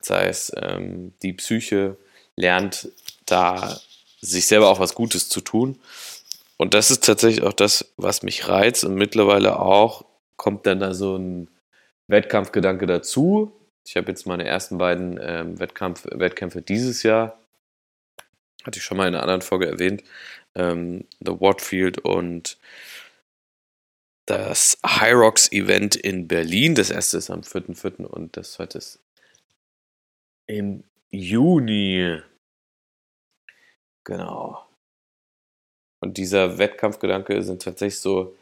sei 0.00 0.26
es 0.26 0.52
ähm, 0.56 1.12
die 1.22 1.32
Psyche, 1.32 1.96
lernt 2.36 2.88
da 3.26 3.80
sich 4.20 4.46
selber 4.46 4.68
auch 4.68 4.80
was 4.80 4.94
Gutes 4.94 5.28
zu 5.28 5.40
tun. 5.40 5.78
Und 6.56 6.74
das 6.74 6.90
ist 6.90 7.04
tatsächlich 7.04 7.44
auch 7.44 7.52
das, 7.52 7.92
was 7.96 8.22
mich 8.22 8.48
reizt 8.48 8.84
und 8.84 8.94
mittlerweile 8.94 9.58
auch 9.58 10.04
kommt 10.36 10.66
dann 10.66 10.80
da 10.80 10.94
so 10.94 11.16
ein 11.16 11.48
Wettkampfgedanke 12.08 12.86
dazu. 12.86 13.52
Ich 13.86 13.96
habe 13.96 14.08
jetzt 14.08 14.26
meine 14.26 14.44
ersten 14.44 14.78
beiden 14.78 15.18
ähm, 15.22 15.58
Wettkampf, 15.58 16.06
Wettkämpfe 16.10 16.60
dieses 16.60 17.02
Jahr, 17.02 17.38
hatte 18.64 18.78
ich 18.78 18.84
schon 18.84 18.96
mal 18.96 19.08
in 19.08 19.14
einer 19.14 19.22
anderen 19.22 19.42
Folge 19.42 19.66
erwähnt, 19.66 20.02
ähm, 20.54 21.06
The 21.20 21.40
Watfield 21.40 21.98
und 21.98 22.58
das 24.26 24.78
High 24.86 25.14
Rocks 25.14 25.50
Event 25.50 25.96
in 25.96 26.28
Berlin. 26.28 26.74
Das 26.74 26.90
erste 26.90 27.18
ist 27.18 27.30
am 27.30 27.40
4.4. 27.40 28.04
und 28.04 28.36
das 28.36 28.52
zweite 28.52 28.78
ist 28.78 29.00
im 30.50 30.84
Juni. 31.10 32.20
Genau. 34.04 34.66
Und 36.00 36.16
dieser 36.16 36.58
Wettkampfgedanke 36.58 37.42
sind 37.42 37.62
tatsächlich 37.62 38.00
so 38.00 38.34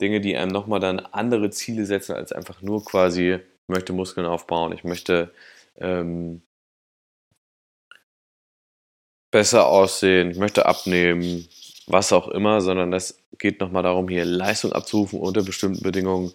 Dinge, 0.00 0.20
die 0.20 0.36
einem 0.36 0.50
nochmal 0.52 0.80
dann 0.80 1.00
andere 1.00 1.50
Ziele 1.50 1.86
setzen, 1.86 2.14
als 2.14 2.32
einfach 2.32 2.62
nur 2.62 2.84
quasi, 2.84 3.34
ich 3.34 3.68
möchte 3.68 3.92
Muskeln 3.92 4.26
aufbauen, 4.26 4.72
ich 4.72 4.84
möchte 4.84 5.32
ähm, 5.76 6.42
besser 9.30 9.66
aussehen, 9.66 10.30
ich 10.30 10.38
möchte 10.38 10.66
abnehmen, 10.66 11.48
was 11.86 12.12
auch 12.12 12.28
immer, 12.28 12.60
sondern 12.60 12.90
das 12.90 13.18
geht 13.38 13.60
nochmal 13.60 13.82
darum, 13.82 14.08
hier 14.08 14.24
Leistung 14.24 14.72
abzurufen 14.72 15.20
unter 15.20 15.42
bestimmten 15.42 15.82
Bedingungen, 15.82 16.32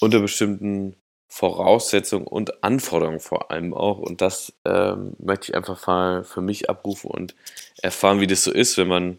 unter 0.00 0.20
bestimmten 0.20 0.96
Voraussetzungen 1.32 2.26
und 2.26 2.64
Anforderungen 2.64 3.20
vor 3.20 3.52
allem 3.52 3.72
auch. 3.72 3.98
Und 3.98 4.20
das 4.20 4.52
ähm, 4.64 5.14
möchte 5.18 5.52
ich 5.52 5.56
einfach 5.56 5.86
mal 5.86 6.24
für 6.24 6.40
mich 6.40 6.68
abrufen 6.68 7.08
und 7.08 7.36
erfahren, 7.80 8.18
wie 8.18 8.26
das 8.26 8.42
so 8.42 8.50
ist, 8.50 8.76
wenn 8.76 8.88
man 8.88 9.18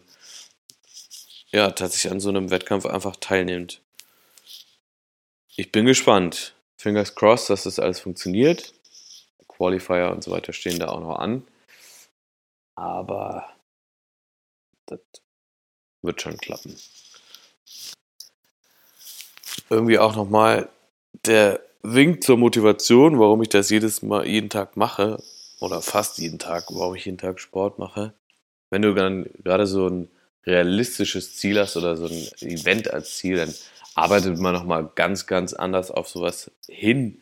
ja 1.50 1.70
tatsächlich 1.70 2.12
an 2.12 2.20
so 2.20 2.28
einem 2.28 2.50
Wettkampf 2.50 2.84
einfach 2.84 3.16
teilnimmt. 3.16 3.80
Ich 5.56 5.72
bin 5.72 5.86
gespannt. 5.86 6.54
Fingers 6.76 7.14
crossed, 7.14 7.48
dass 7.48 7.62
das 7.62 7.78
alles 7.78 8.00
funktioniert. 8.00 8.74
Qualifier 9.48 10.10
und 10.10 10.22
so 10.22 10.32
weiter 10.32 10.52
stehen 10.52 10.78
da 10.78 10.88
auch 10.88 11.00
noch 11.00 11.18
an. 11.18 11.46
Aber 12.74 13.48
das 14.84 15.00
wird 16.02 16.20
schon 16.20 16.36
klappen. 16.36 16.76
Irgendwie 19.70 19.98
auch 19.98 20.14
nochmal 20.14 20.68
der 21.24 21.60
Wink 21.82 22.22
zur 22.22 22.36
Motivation, 22.36 23.18
warum 23.18 23.42
ich 23.42 23.48
das 23.48 23.70
jedes 23.70 24.02
Mal, 24.02 24.26
jeden 24.26 24.50
Tag 24.50 24.76
mache, 24.76 25.22
oder 25.60 25.80
fast 25.80 26.18
jeden 26.18 26.38
Tag, 26.38 26.64
warum 26.70 26.94
ich 26.94 27.04
jeden 27.04 27.18
Tag 27.18 27.40
Sport 27.40 27.78
mache. 27.78 28.14
Wenn 28.70 28.82
du 28.82 28.94
dann 28.94 29.30
gerade 29.44 29.66
so 29.66 29.88
ein 29.88 30.08
realistisches 30.44 31.36
Ziel 31.36 31.58
hast 31.60 31.76
oder 31.76 31.96
so 31.96 32.06
ein 32.06 32.28
Event 32.40 32.92
als 32.92 33.16
Ziel, 33.16 33.36
dann 33.36 33.54
arbeitet 33.94 34.38
man 34.38 34.54
nochmal 34.54 34.90
ganz, 34.94 35.26
ganz 35.26 35.52
anders 35.52 35.90
auf 35.90 36.08
sowas 36.08 36.50
hin 36.66 37.20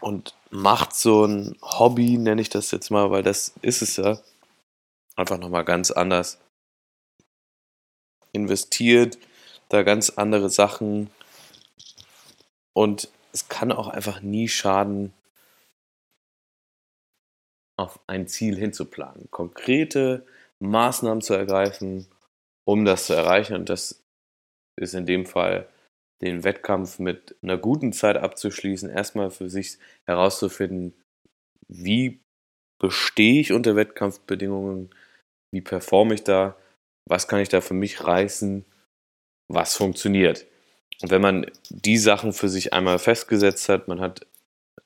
und 0.00 0.34
macht 0.50 0.94
so 0.94 1.24
ein 1.24 1.56
Hobby, 1.62 2.16
nenne 2.16 2.42
ich 2.42 2.48
das 2.48 2.70
jetzt 2.70 2.90
mal, 2.90 3.10
weil 3.10 3.22
das 3.22 3.54
ist 3.62 3.82
es 3.82 3.96
ja, 3.96 4.20
einfach 5.16 5.38
nochmal 5.38 5.64
ganz 5.64 5.90
anders 5.90 6.38
investiert, 8.32 9.18
da 9.68 9.82
ganz 9.82 10.10
andere 10.10 10.48
Sachen 10.48 11.10
und 12.72 13.08
es 13.32 13.48
kann 13.48 13.72
auch 13.72 13.88
einfach 13.88 14.20
nie 14.20 14.48
schaden, 14.48 15.12
auf 17.78 17.98
ein 18.06 18.26
Ziel 18.26 18.56
hinzuplanen, 18.56 19.30
konkrete 19.30 20.26
Maßnahmen 20.58 21.22
zu 21.22 21.34
ergreifen, 21.34 22.06
um 22.66 22.84
das 22.84 23.06
zu 23.06 23.14
erreichen 23.14 23.54
und 23.54 23.68
das 23.70 24.02
ist 24.78 24.94
in 24.94 25.06
dem 25.06 25.24
Fall 25.24 25.68
den 26.22 26.44
Wettkampf 26.44 26.98
mit 26.98 27.36
einer 27.42 27.56
guten 27.56 27.92
Zeit 27.92 28.18
abzuschließen, 28.18 28.90
erstmal 28.90 29.30
für 29.30 29.48
sich 29.48 29.78
herauszufinden, 30.06 30.94
wie 31.68 32.20
bestehe 32.78 33.40
ich 33.40 33.52
unter 33.52 33.76
Wettkampfbedingungen, 33.76 34.94
wie 35.52 35.62
performe 35.62 36.14
ich 36.14 36.24
da, 36.24 36.56
was 37.08 37.28
kann 37.28 37.40
ich 37.40 37.48
da 37.48 37.60
für 37.60 37.74
mich 37.74 38.04
reißen, 38.04 38.64
was 39.48 39.76
funktioniert. 39.76 40.46
Und 41.02 41.10
wenn 41.10 41.22
man 41.22 41.46
die 41.70 41.98
Sachen 41.98 42.32
für 42.32 42.48
sich 42.48 42.72
einmal 42.72 42.98
festgesetzt 42.98 43.68
hat, 43.68 43.88
man 43.88 44.00
hat 44.00 44.26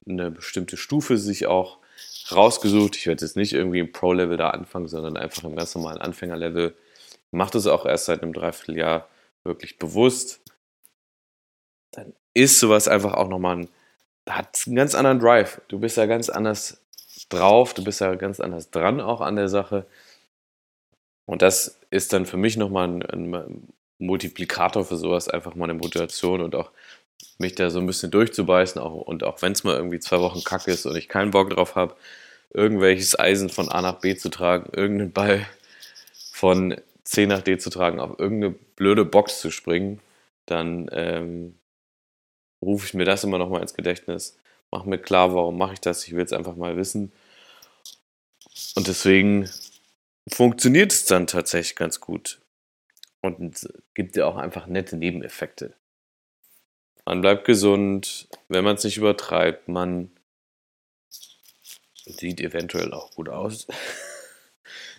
eine 0.06 0.30
bestimmte 0.30 0.76
Stufe 0.76 1.18
sich 1.18 1.46
auch 1.46 1.78
rausgesucht. 2.30 2.96
Ich 2.96 3.06
werde 3.06 3.24
jetzt 3.24 3.36
nicht 3.36 3.52
irgendwie 3.52 3.80
im 3.80 3.92
Pro-Level 3.92 4.36
da 4.36 4.50
anfangen, 4.50 4.88
sondern 4.88 5.16
einfach 5.16 5.44
im 5.44 5.56
ganz 5.56 5.74
normalen 5.74 5.98
Anfängerlevel. 5.98 6.74
Mache 7.30 7.52
das 7.52 7.66
auch 7.66 7.84
erst 7.84 8.06
seit 8.06 8.22
einem 8.22 8.32
Dreivierteljahr 8.32 9.08
wirklich 9.44 9.78
bewusst. 9.78 10.40
Dann 11.92 12.14
ist 12.32 12.60
sowas 12.60 12.88
einfach 12.88 13.14
auch 13.14 13.28
nochmal 13.28 13.58
ein, 13.58 13.68
hat 14.28 14.62
einen 14.66 14.76
ganz 14.76 14.94
anderen 14.94 15.18
Drive. 15.18 15.60
Du 15.68 15.78
bist 15.78 15.96
ja 15.96 16.06
ganz 16.06 16.28
anders 16.28 16.80
drauf, 17.28 17.74
du 17.74 17.84
bist 17.84 18.00
ja 18.00 18.14
ganz 18.14 18.40
anders 18.40 18.70
dran 18.70 19.00
auch 19.00 19.20
an 19.20 19.36
der 19.36 19.48
Sache. 19.48 19.86
Und 21.26 21.42
das 21.42 21.80
ist 21.90 22.12
dann 22.12 22.26
für 22.26 22.36
mich 22.36 22.56
nochmal 22.56 22.88
ein, 22.88 23.02
ein 23.02 23.68
Multiplikator 23.98 24.84
für 24.84 24.96
sowas, 24.96 25.28
einfach 25.28 25.54
mal 25.54 25.64
eine 25.64 25.74
Motivation 25.74 26.40
und 26.40 26.54
auch 26.54 26.70
mich 27.38 27.54
da 27.54 27.70
so 27.70 27.78
ein 27.80 27.86
bisschen 27.86 28.10
durchzubeißen. 28.10 28.80
Auch, 28.80 28.94
und 29.02 29.24
auch 29.24 29.42
wenn 29.42 29.52
es 29.52 29.64
mal 29.64 29.76
irgendwie 29.76 30.00
zwei 30.00 30.20
Wochen 30.20 30.42
kacke 30.44 30.70
ist 30.72 30.86
und 30.86 30.96
ich 30.96 31.08
keinen 31.08 31.30
Bock 31.30 31.50
drauf 31.50 31.74
habe, 31.74 31.96
irgendwelches 32.52 33.18
Eisen 33.18 33.50
von 33.50 33.68
A 33.68 33.82
nach 33.82 34.00
B 34.00 34.16
zu 34.16 34.28
tragen, 34.30 34.70
irgendeinen 34.72 35.12
Ball 35.12 35.46
von 36.32 36.76
C 37.04 37.26
nach 37.26 37.42
D 37.42 37.58
zu 37.58 37.70
tragen, 37.70 38.00
auf 38.00 38.18
irgendeine 38.18 38.54
blöde 38.76 39.04
Box 39.04 39.40
zu 39.40 39.50
springen, 39.50 40.00
dann 40.46 40.88
ähm, 40.92 41.58
rufe 42.62 42.86
ich 42.86 42.94
mir 42.94 43.04
das 43.04 43.24
immer 43.24 43.38
nochmal 43.38 43.62
ins 43.62 43.74
Gedächtnis. 43.74 44.38
Mach 44.70 44.84
mir 44.84 44.98
klar, 44.98 45.34
warum 45.34 45.58
mache 45.58 45.74
ich 45.74 45.80
das? 45.80 46.06
Ich 46.06 46.14
will 46.14 46.24
es 46.24 46.32
einfach 46.32 46.56
mal 46.56 46.76
wissen. 46.76 47.12
Und 48.74 48.88
deswegen 48.88 49.48
funktioniert 50.28 50.92
es 50.92 51.04
dann 51.04 51.26
tatsächlich 51.26 51.76
ganz 51.76 52.00
gut. 52.00 52.40
Und 53.24 53.70
gibt 53.94 54.16
ja 54.16 54.26
auch 54.26 54.36
einfach 54.36 54.66
nette 54.66 54.98
Nebeneffekte. 54.98 55.72
Man 57.06 57.22
bleibt 57.22 57.46
gesund, 57.46 58.28
wenn 58.48 58.64
man 58.64 58.74
es 58.74 58.84
nicht 58.84 58.98
übertreibt. 58.98 59.66
Man 59.66 60.10
sieht 62.04 62.42
eventuell 62.42 62.92
auch 62.92 63.10
gut 63.12 63.30
aus. 63.30 63.66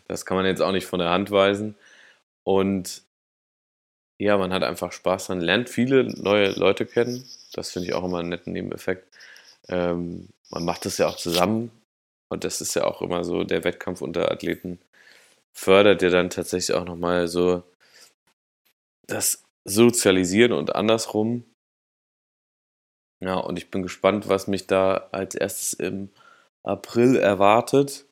Das 0.07 0.23
kann 0.23 0.37
man 0.37 0.45
jetzt 0.45 0.61
auch 0.61 0.71
nicht 0.71 0.85
von 0.85 0.99
der 0.99 1.09
Hand 1.09 1.31
weisen. 1.31 1.73
Und 2.43 3.01
ja, 4.19 4.37
man 4.37 4.53
hat 4.53 4.61
einfach 4.61 4.91
Spaß 4.91 5.25
dran, 5.25 5.41
lernt 5.41 5.67
viele 5.67 6.03
neue 6.03 6.51
Leute 6.51 6.85
kennen. 6.85 7.27
Das 7.53 7.71
finde 7.71 7.87
ich 7.87 7.95
auch 7.95 8.03
immer 8.03 8.19
einen 8.19 8.29
netten 8.29 8.53
Nebeneffekt. 8.53 9.07
Ähm, 9.67 10.29
man 10.51 10.63
macht 10.63 10.85
das 10.85 10.99
ja 10.99 11.07
auch 11.07 11.17
zusammen 11.17 11.71
und 12.29 12.43
das 12.43 12.61
ist 12.61 12.75
ja 12.75 12.83
auch 12.83 13.01
immer 13.01 13.23
so, 13.23 13.43
der 13.43 13.63
Wettkampf 13.63 14.03
unter 14.03 14.31
Athleten 14.31 14.79
fördert 15.53 16.03
ja 16.03 16.11
dann 16.11 16.29
tatsächlich 16.29 16.77
auch 16.77 16.85
nochmal 16.85 17.27
so 17.27 17.63
das 19.07 19.43
Sozialisieren 19.67 20.51
und 20.51 20.75
andersrum. 20.75 21.43
Ja, 23.21 23.35
und 23.37 23.57
ich 23.57 23.71
bin 23.71 23.81
gespannt, 23.81 24.27
was 24.27 24.47
mich 24.47 24.67
da 24.67 25.09
als 25.11 25.35
erstes 25.35 25.73
im 25.73 26.09
April 26.63 27.15
erwartet. 27.15 28.05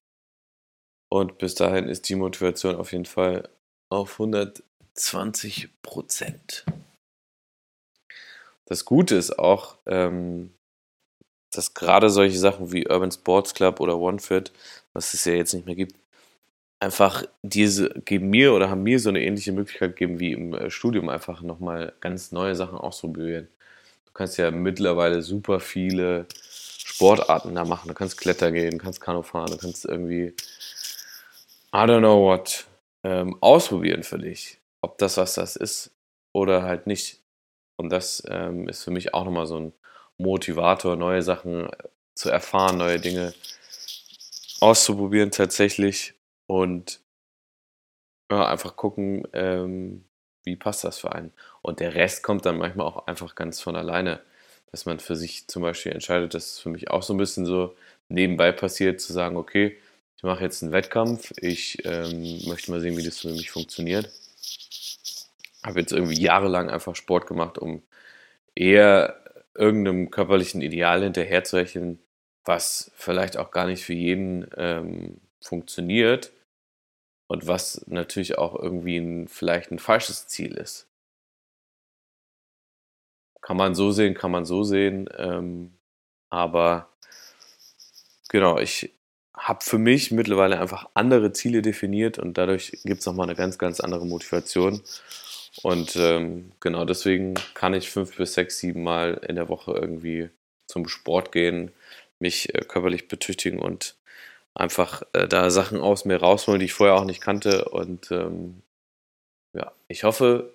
Und 1.12 1.38
bis 1.38 1.54
dahin 1.54 1.88
ist 1.88 2.10
die 2.10 2.16
Motivation 2.16 2.76
auf 2.76 2.92
jeden 2.92 3.06
Fall 3.06 3.50
auf 3.92 4.14
120 4.14 5.70
Prozent. 5.84 6.66
Das 8.66 8.86
Gute 8.86 9.16
ist 9.16 9.38
auch, 9.38 9.78
ähm, 9.86 10.56
dass 11.54 11.76
gerade 11.76 12.10
solche 12.10 12.40
Sachen 12.40 12.72
wie 12.72 12.88
Urban 12.88 13.12
Sports 13.12 13.54
Club 13.54 13.80
oder 13.80 14.00
OneFit, 14.00 14.52
was 14.94 15.14
es 15.14 15.26
ja 15.26 15.34
jetzt 15.34 15.54
nicht 15.54 15.68
mehr 15.68 15.76
gibt, 15.76 15.96
einfach 16.84 17.24
diese 17.42 17.90
geben 17.90 18.30
mir 18.30 18.54
oder 18.54 18.70
haben 18.70 18.84
mir 18.84 19.00
so 19.00 19.10
eine 19.10 19.22
ähnliche 19.22 19.54
Möglichkeit 19.54 19.96
gegeben 19.96 20.20
wie 20.20 20.34
im 20.34 20.54
äh, 20.54 20.70
Studium 20.70 21.08
einfach 21.08 21.42
nochmal 21.42 21.94
ganz 22.02 22.32
neue 22.34 22.56
Sachen 22.56 22.78
ausprobieren. 22.78 23.48
Du 24.06 24.12
kannst 24.12 24.38
ja 24.38 24.52
mittlerweile 24.52 25.22
super 25.22 25.62
viele 25.62 26.28
Sportarten 26.34 27.56
da 27.56 27.64
machen. 27.64 27.88
Du 27.88 27.94
kannst 27.94 28.18
Kletter 28.18 28.52
gehen, 28.52 28.72
du 28.72 28.78
kannst 28.78 29.00
Kanu 29.00 29.24
fahren, 29.24 29.52
du 29.52 29.58
kannst 29.58 29.86
irgendwie 29.86 30.36
I 31.74 31.86
don't 31.88 32.00
know 32.00 32.22
what 32.22 32.66
ähm, 33.04 33.38
ausprobieren 33.42 34.04
für 34.04 34.20
dich. 34.20 34.60
Ob 34.82 34.98
das 34.98 35.16
was 35.18 35.36
das 35.36 35.56
ist 35.56 35.92
oder 36.34 36.64
halt 36.64 36.86
nicht. 36.86 37.22
Und 37.78 37.90
das 37.90 38.22
ähm, 38.28 38.68
ist 38.68 38.84
für 38.84 38.92
mich 38.92 39.14
auch 39.14 39.24
nochmal 39.24 39.48
so 39.48 39.58
ein 39.58 39.74
Motivator, 40.18 40.98
neue 40.98 41.22
Sachen 41.22 41.70
äh, 41.70 41.78
zu 42.14 42.30
erfahren, 42.30 42.78
neue 42.78 43.00
Dinge 43.00 43.34
auszuprobieren 44.60 45.32
tatsächlich 45.32 46.14
und 46.54 47.02
ja, 48.30 48.46
einfach 48.48 48.76
gucken, 48.76 49.28
ähm, 49.34 50.06
wie 50.44 50.56
passt 50.56 50.84
das 50.84 51.00
für 51.00 51.12
einen. 51.12 51.34
Und 51.64 51.80
der 51.80 51.96
Rest 51.96 52.22
kommt 52.22 52.46
dann 52.46 52.60
manchmal 52.60 52.86
auch 52.86 53.08
einfach 53.08 53.34
ganz 53.34 53.60
von 53.60 53.76
alleine, 53.76 54.22
dass 54.72 54.86
man 54.86 55.00
für 55.00 55.16
sich 55.16 55.48
zum 55.48 55.64
Beispiel 55.64 55.92
entscheidet, 55.92 56.36
das 56.36 56.52
ist 56.52 56.60
für 56.60 56.70
mich 56.70 56.92
auch 56.92 57.02
so 57.02 57.16
ein 57.16 57.18
bisschen 57.18 57.48
so 57.48 57.76
nebenbei 58.08 58.52
passiert, 58.52 59.02
zu 59.02 59.14
sagen, 59.14 59.36
okay, 59.36 59.78
ich 60.16 60.24
mache 60.24 60.44
jetzt 60.44 60.62
einen 60.62 60.72
Wettkampf, 60.72 61.34
ich 61.38 61.84
ähm, 61.86 62.42
möchte 62.46 62.70
mal 62.70 62.82
sehen, 62.82 62.98
wie 62.98 63.04
das 63.04 63.20
für 63.20 63.30
mich 63.30 63.50
funktioniert. 63.50 64.12
Habe 65.64 65.80
jetzt 65.80 65.92
irgendwie 65.92 66.22
jahrelang 66.22 66.70
einfach 66.70 66.96
Sport 66.96 67.26
gemacht, 67.26 67.58
um 67.58 67.82
eher 68.54 69.24
irgendeinem 69.56 70.12
körperlichen 70.12 70.62
Ideal 70.62 71.02
hinterherzurechnen, 71.02 72.00
was 72.46 72.92
vielleicht 72.96 73.38
auch 73.38 73.50
gar 73.50 73.66
nicht 73.66 73.84
für 73.84 73.94
jeden 73.94 74.48
ähm, 74.56 75.20
funktioniert 75.42 76.32
und 77.28 77.48
was 77.48 77.86
natürlich 77.88 78.38
auch 78.38 78.56
irgendwie 78.56 78.98
ein, 78.98 79.28
vielleicht 79.28 79.72
ein 79.72 79.80
falsches 79.80 80.28
Ziel 80.28 80.54
ist. 80.54 80.88
Kann 83.42 83.58
man 83.58 83.76
so 83.76 83.92
sehen, 83.92 84.14
kann 84.14 84.32
man 84.32 84.46
so 84.46 84.64
sehen, 84.64 85.10
ähm, 85.18 85.78
aber 86.30 86.90
genau, 88.30 88.58
ich 88.58 88.94
habe 89.36 89.64
für 89.64 89.78
mich 89.78 90.12
mittlerweile 90.12 90.60
einfach 90.60 90.90
andere 90.94 91.34
Ziele 91.34 91.62
definiert 91.62 92.20
und 92.20 92.38
dadurch 92.38 92.72
gibt 92.84 93.00
es 93.02 93.06
nochmal 93.06 93.28
eine 93.28 93.36
ganz, 93.36 93.58
ganz 93.58 93.80
andere 93.80 94.06
Motivation. 94.06 94.82
Und 95.62 95.96
ähm, 95.96 96.52
genau 96.60 96.86
deswegen 96.86 97.36
kann 97.54 97.74
ich 97.74 97.90
fünf 97.90 98.16
bis 98.16 98.34
sechs, 98.34 98.58
sieben 98.58 98.84
Mal 98.84 99.22
in 99.28 99.36
der 99.36 99.50
Woche 99.50 99.74
irgendwie 99.74 100.30
zum 100.68 100.88
Sport 100.88 101.32
gehen, 101.32 101.72
mich 102.20 102.56
äh, 102.56 102.64
körperlich 102.66 103.08
betüchtigen 103.08 103.60
und 103.60 103.96
einfach 104.56 105.04
äh, 105.14 105.28
da 105.28 105.50
Sachen 105.50 105.80
aus 105.80 106.06
mir 106.06 106.18
rausholen, 106.18 106.60
die 106.60 106.66
ich 106.66 106.74
vorher 106.74 106.96
auch 106.96 107.06
nicht 107.06 107.22
kannte. 107.22 107.66
Und 107.70 108.12
ähm, 108.12 108.62
ja, 109.54 109.72
ich 109.88 110.04
hoffe, 110.04 110.54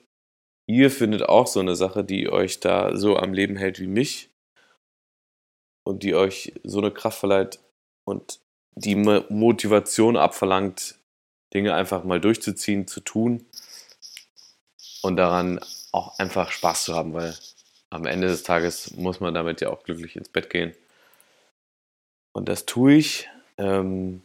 ihr 0.66 0.90
findet 0.90 1.22
auch 1.22 1.46
so 1.46 1.60
eine 1.60 1.76
Sache, 1.76 2.04
die 2.04 2.28
euch 2.28 2.60
da 2.60 2.96
so 2.96 3.16
am 3.16 3.32
Leben 3.32 3.56
hält 3.56 3.80
wie 3.80 3.86
mich 3.86 4.30
und 5.84 6.02
die 6.02 6.14
euch 6.14 6.54
so 6.64 6.78
eine 6.78 6.90
Kraft 6.90 7.18
verleiht 7.18 7.60
und 8.04 8.40
die 8.74 8.94
Motivation 8.94 10.16
abverlangt, 10.16 10.96
Dinge 11.52 11.74
einfach 11.74 12.04
mal 12.04 12.20
durchzuziehen, 12.20 12.86
zu 12.86 13.00
tun 13.00 13.46
und 15.02 15.16
daran 15.16 15.60
auch 15.92 16.18
einfach 16.18 16.52
Spaß 16.52 16.84
zu 16.84 16.94
haben, 16.94 17.14
weil 17.14 17.34
am 17.90 18.06
Ende 18.06 18.28
des 18.28 18.42
Tages 18.42 18.92
muss 18.92 19.20
man 19.20 19.34
damit 19.34 19.60
ja 19.60 19.70
auch 19.70 19.82
glücklich 19.82 20.16
ins 20.16 20.28
Bett 20.28 20.50
gehen. 20.50 20.74
Und 22.32 22.48
das 22.48 22.66
tue 22.66 22.94
ich. 22.94 23.28
Ähm 23.58 24.22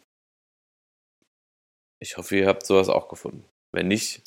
ich 2.00 2.18
hoffe, 2.18 2.38
ihr 2.38 2.48
habt 2.48 2.66
sowas 2.66 2.90
auch 2.90 3.08
gefunden. 3.08 3.46
Wenn 3.72 3.88
nicht, 3.88 4.22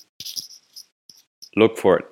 look 1.53 1.79
for 1.79 2.01
it. 2.01 2.07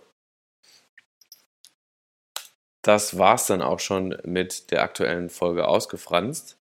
Das 2.83 3.17
war's 3.17 3.47
dann 3.47 3.63
auch 3.63 3.81
schon 3.81 4.19
mit 4.25 4.71
der 4.71 4.83
aktuellen 4.83 5.31
Folge 5.31 5.67
ausgefranst. 5.67 6.59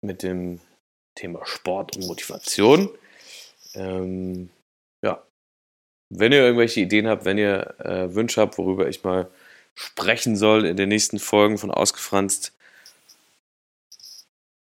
Mit 0.00 0.22
dem 0.22 0.60
Thema 1.14 1.44
Sport 1.44 1.96
und 1.96 2.06
Motivation. 2.06 2.88
Ähm 3.74 4.48
ja. 5.02 5.22
Wenn 6.08 6.32
ihr 6.32 6.40
irgendwelche 6.40 6.80
Ideen 6.80 7.06
habt, 7.06 7.26
wenn 7.26 7.36
ihr 7.36 7.78
äh, 7.80 8.14
Wünsche 8.14 8.40
habt, 8.40 8.56
worüber 8.56 8.88
ich 8.88 9.04
mal 9.04 9.30
sprechen 9.74 10.36
soll 10.36 10.64
in 10.64 10.78
den 10.78 10.88
nächsten 10.88 11.18
Folgen 11.18 11.58
von 11.58 11.70
Ausgefranst, 11.70 12.54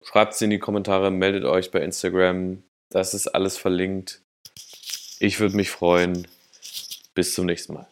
schreibt 0.09 0.33
es 0.33 0.41
in 0.41 0.49
die 0.49 0.57
Kommentare, 0.57 1.11
meldet 1.11 1.45
euch 1.45 1.69
bei 1.69 1.81
Instagram. 1.81 2.63
Das 2.89 3.13
ist 3.13 3.27
alles 3.27 3.57
verlinkt. 3.57 4.23
Ich 5.19 5.39
würde 5.39 5.55
mich 5.55 5.69
freuen. 5.69 6.27
Bis 7.13 7.35
zum 7.35 7.45
nächsten 7.45 7.73
Mal. 7.73 7.87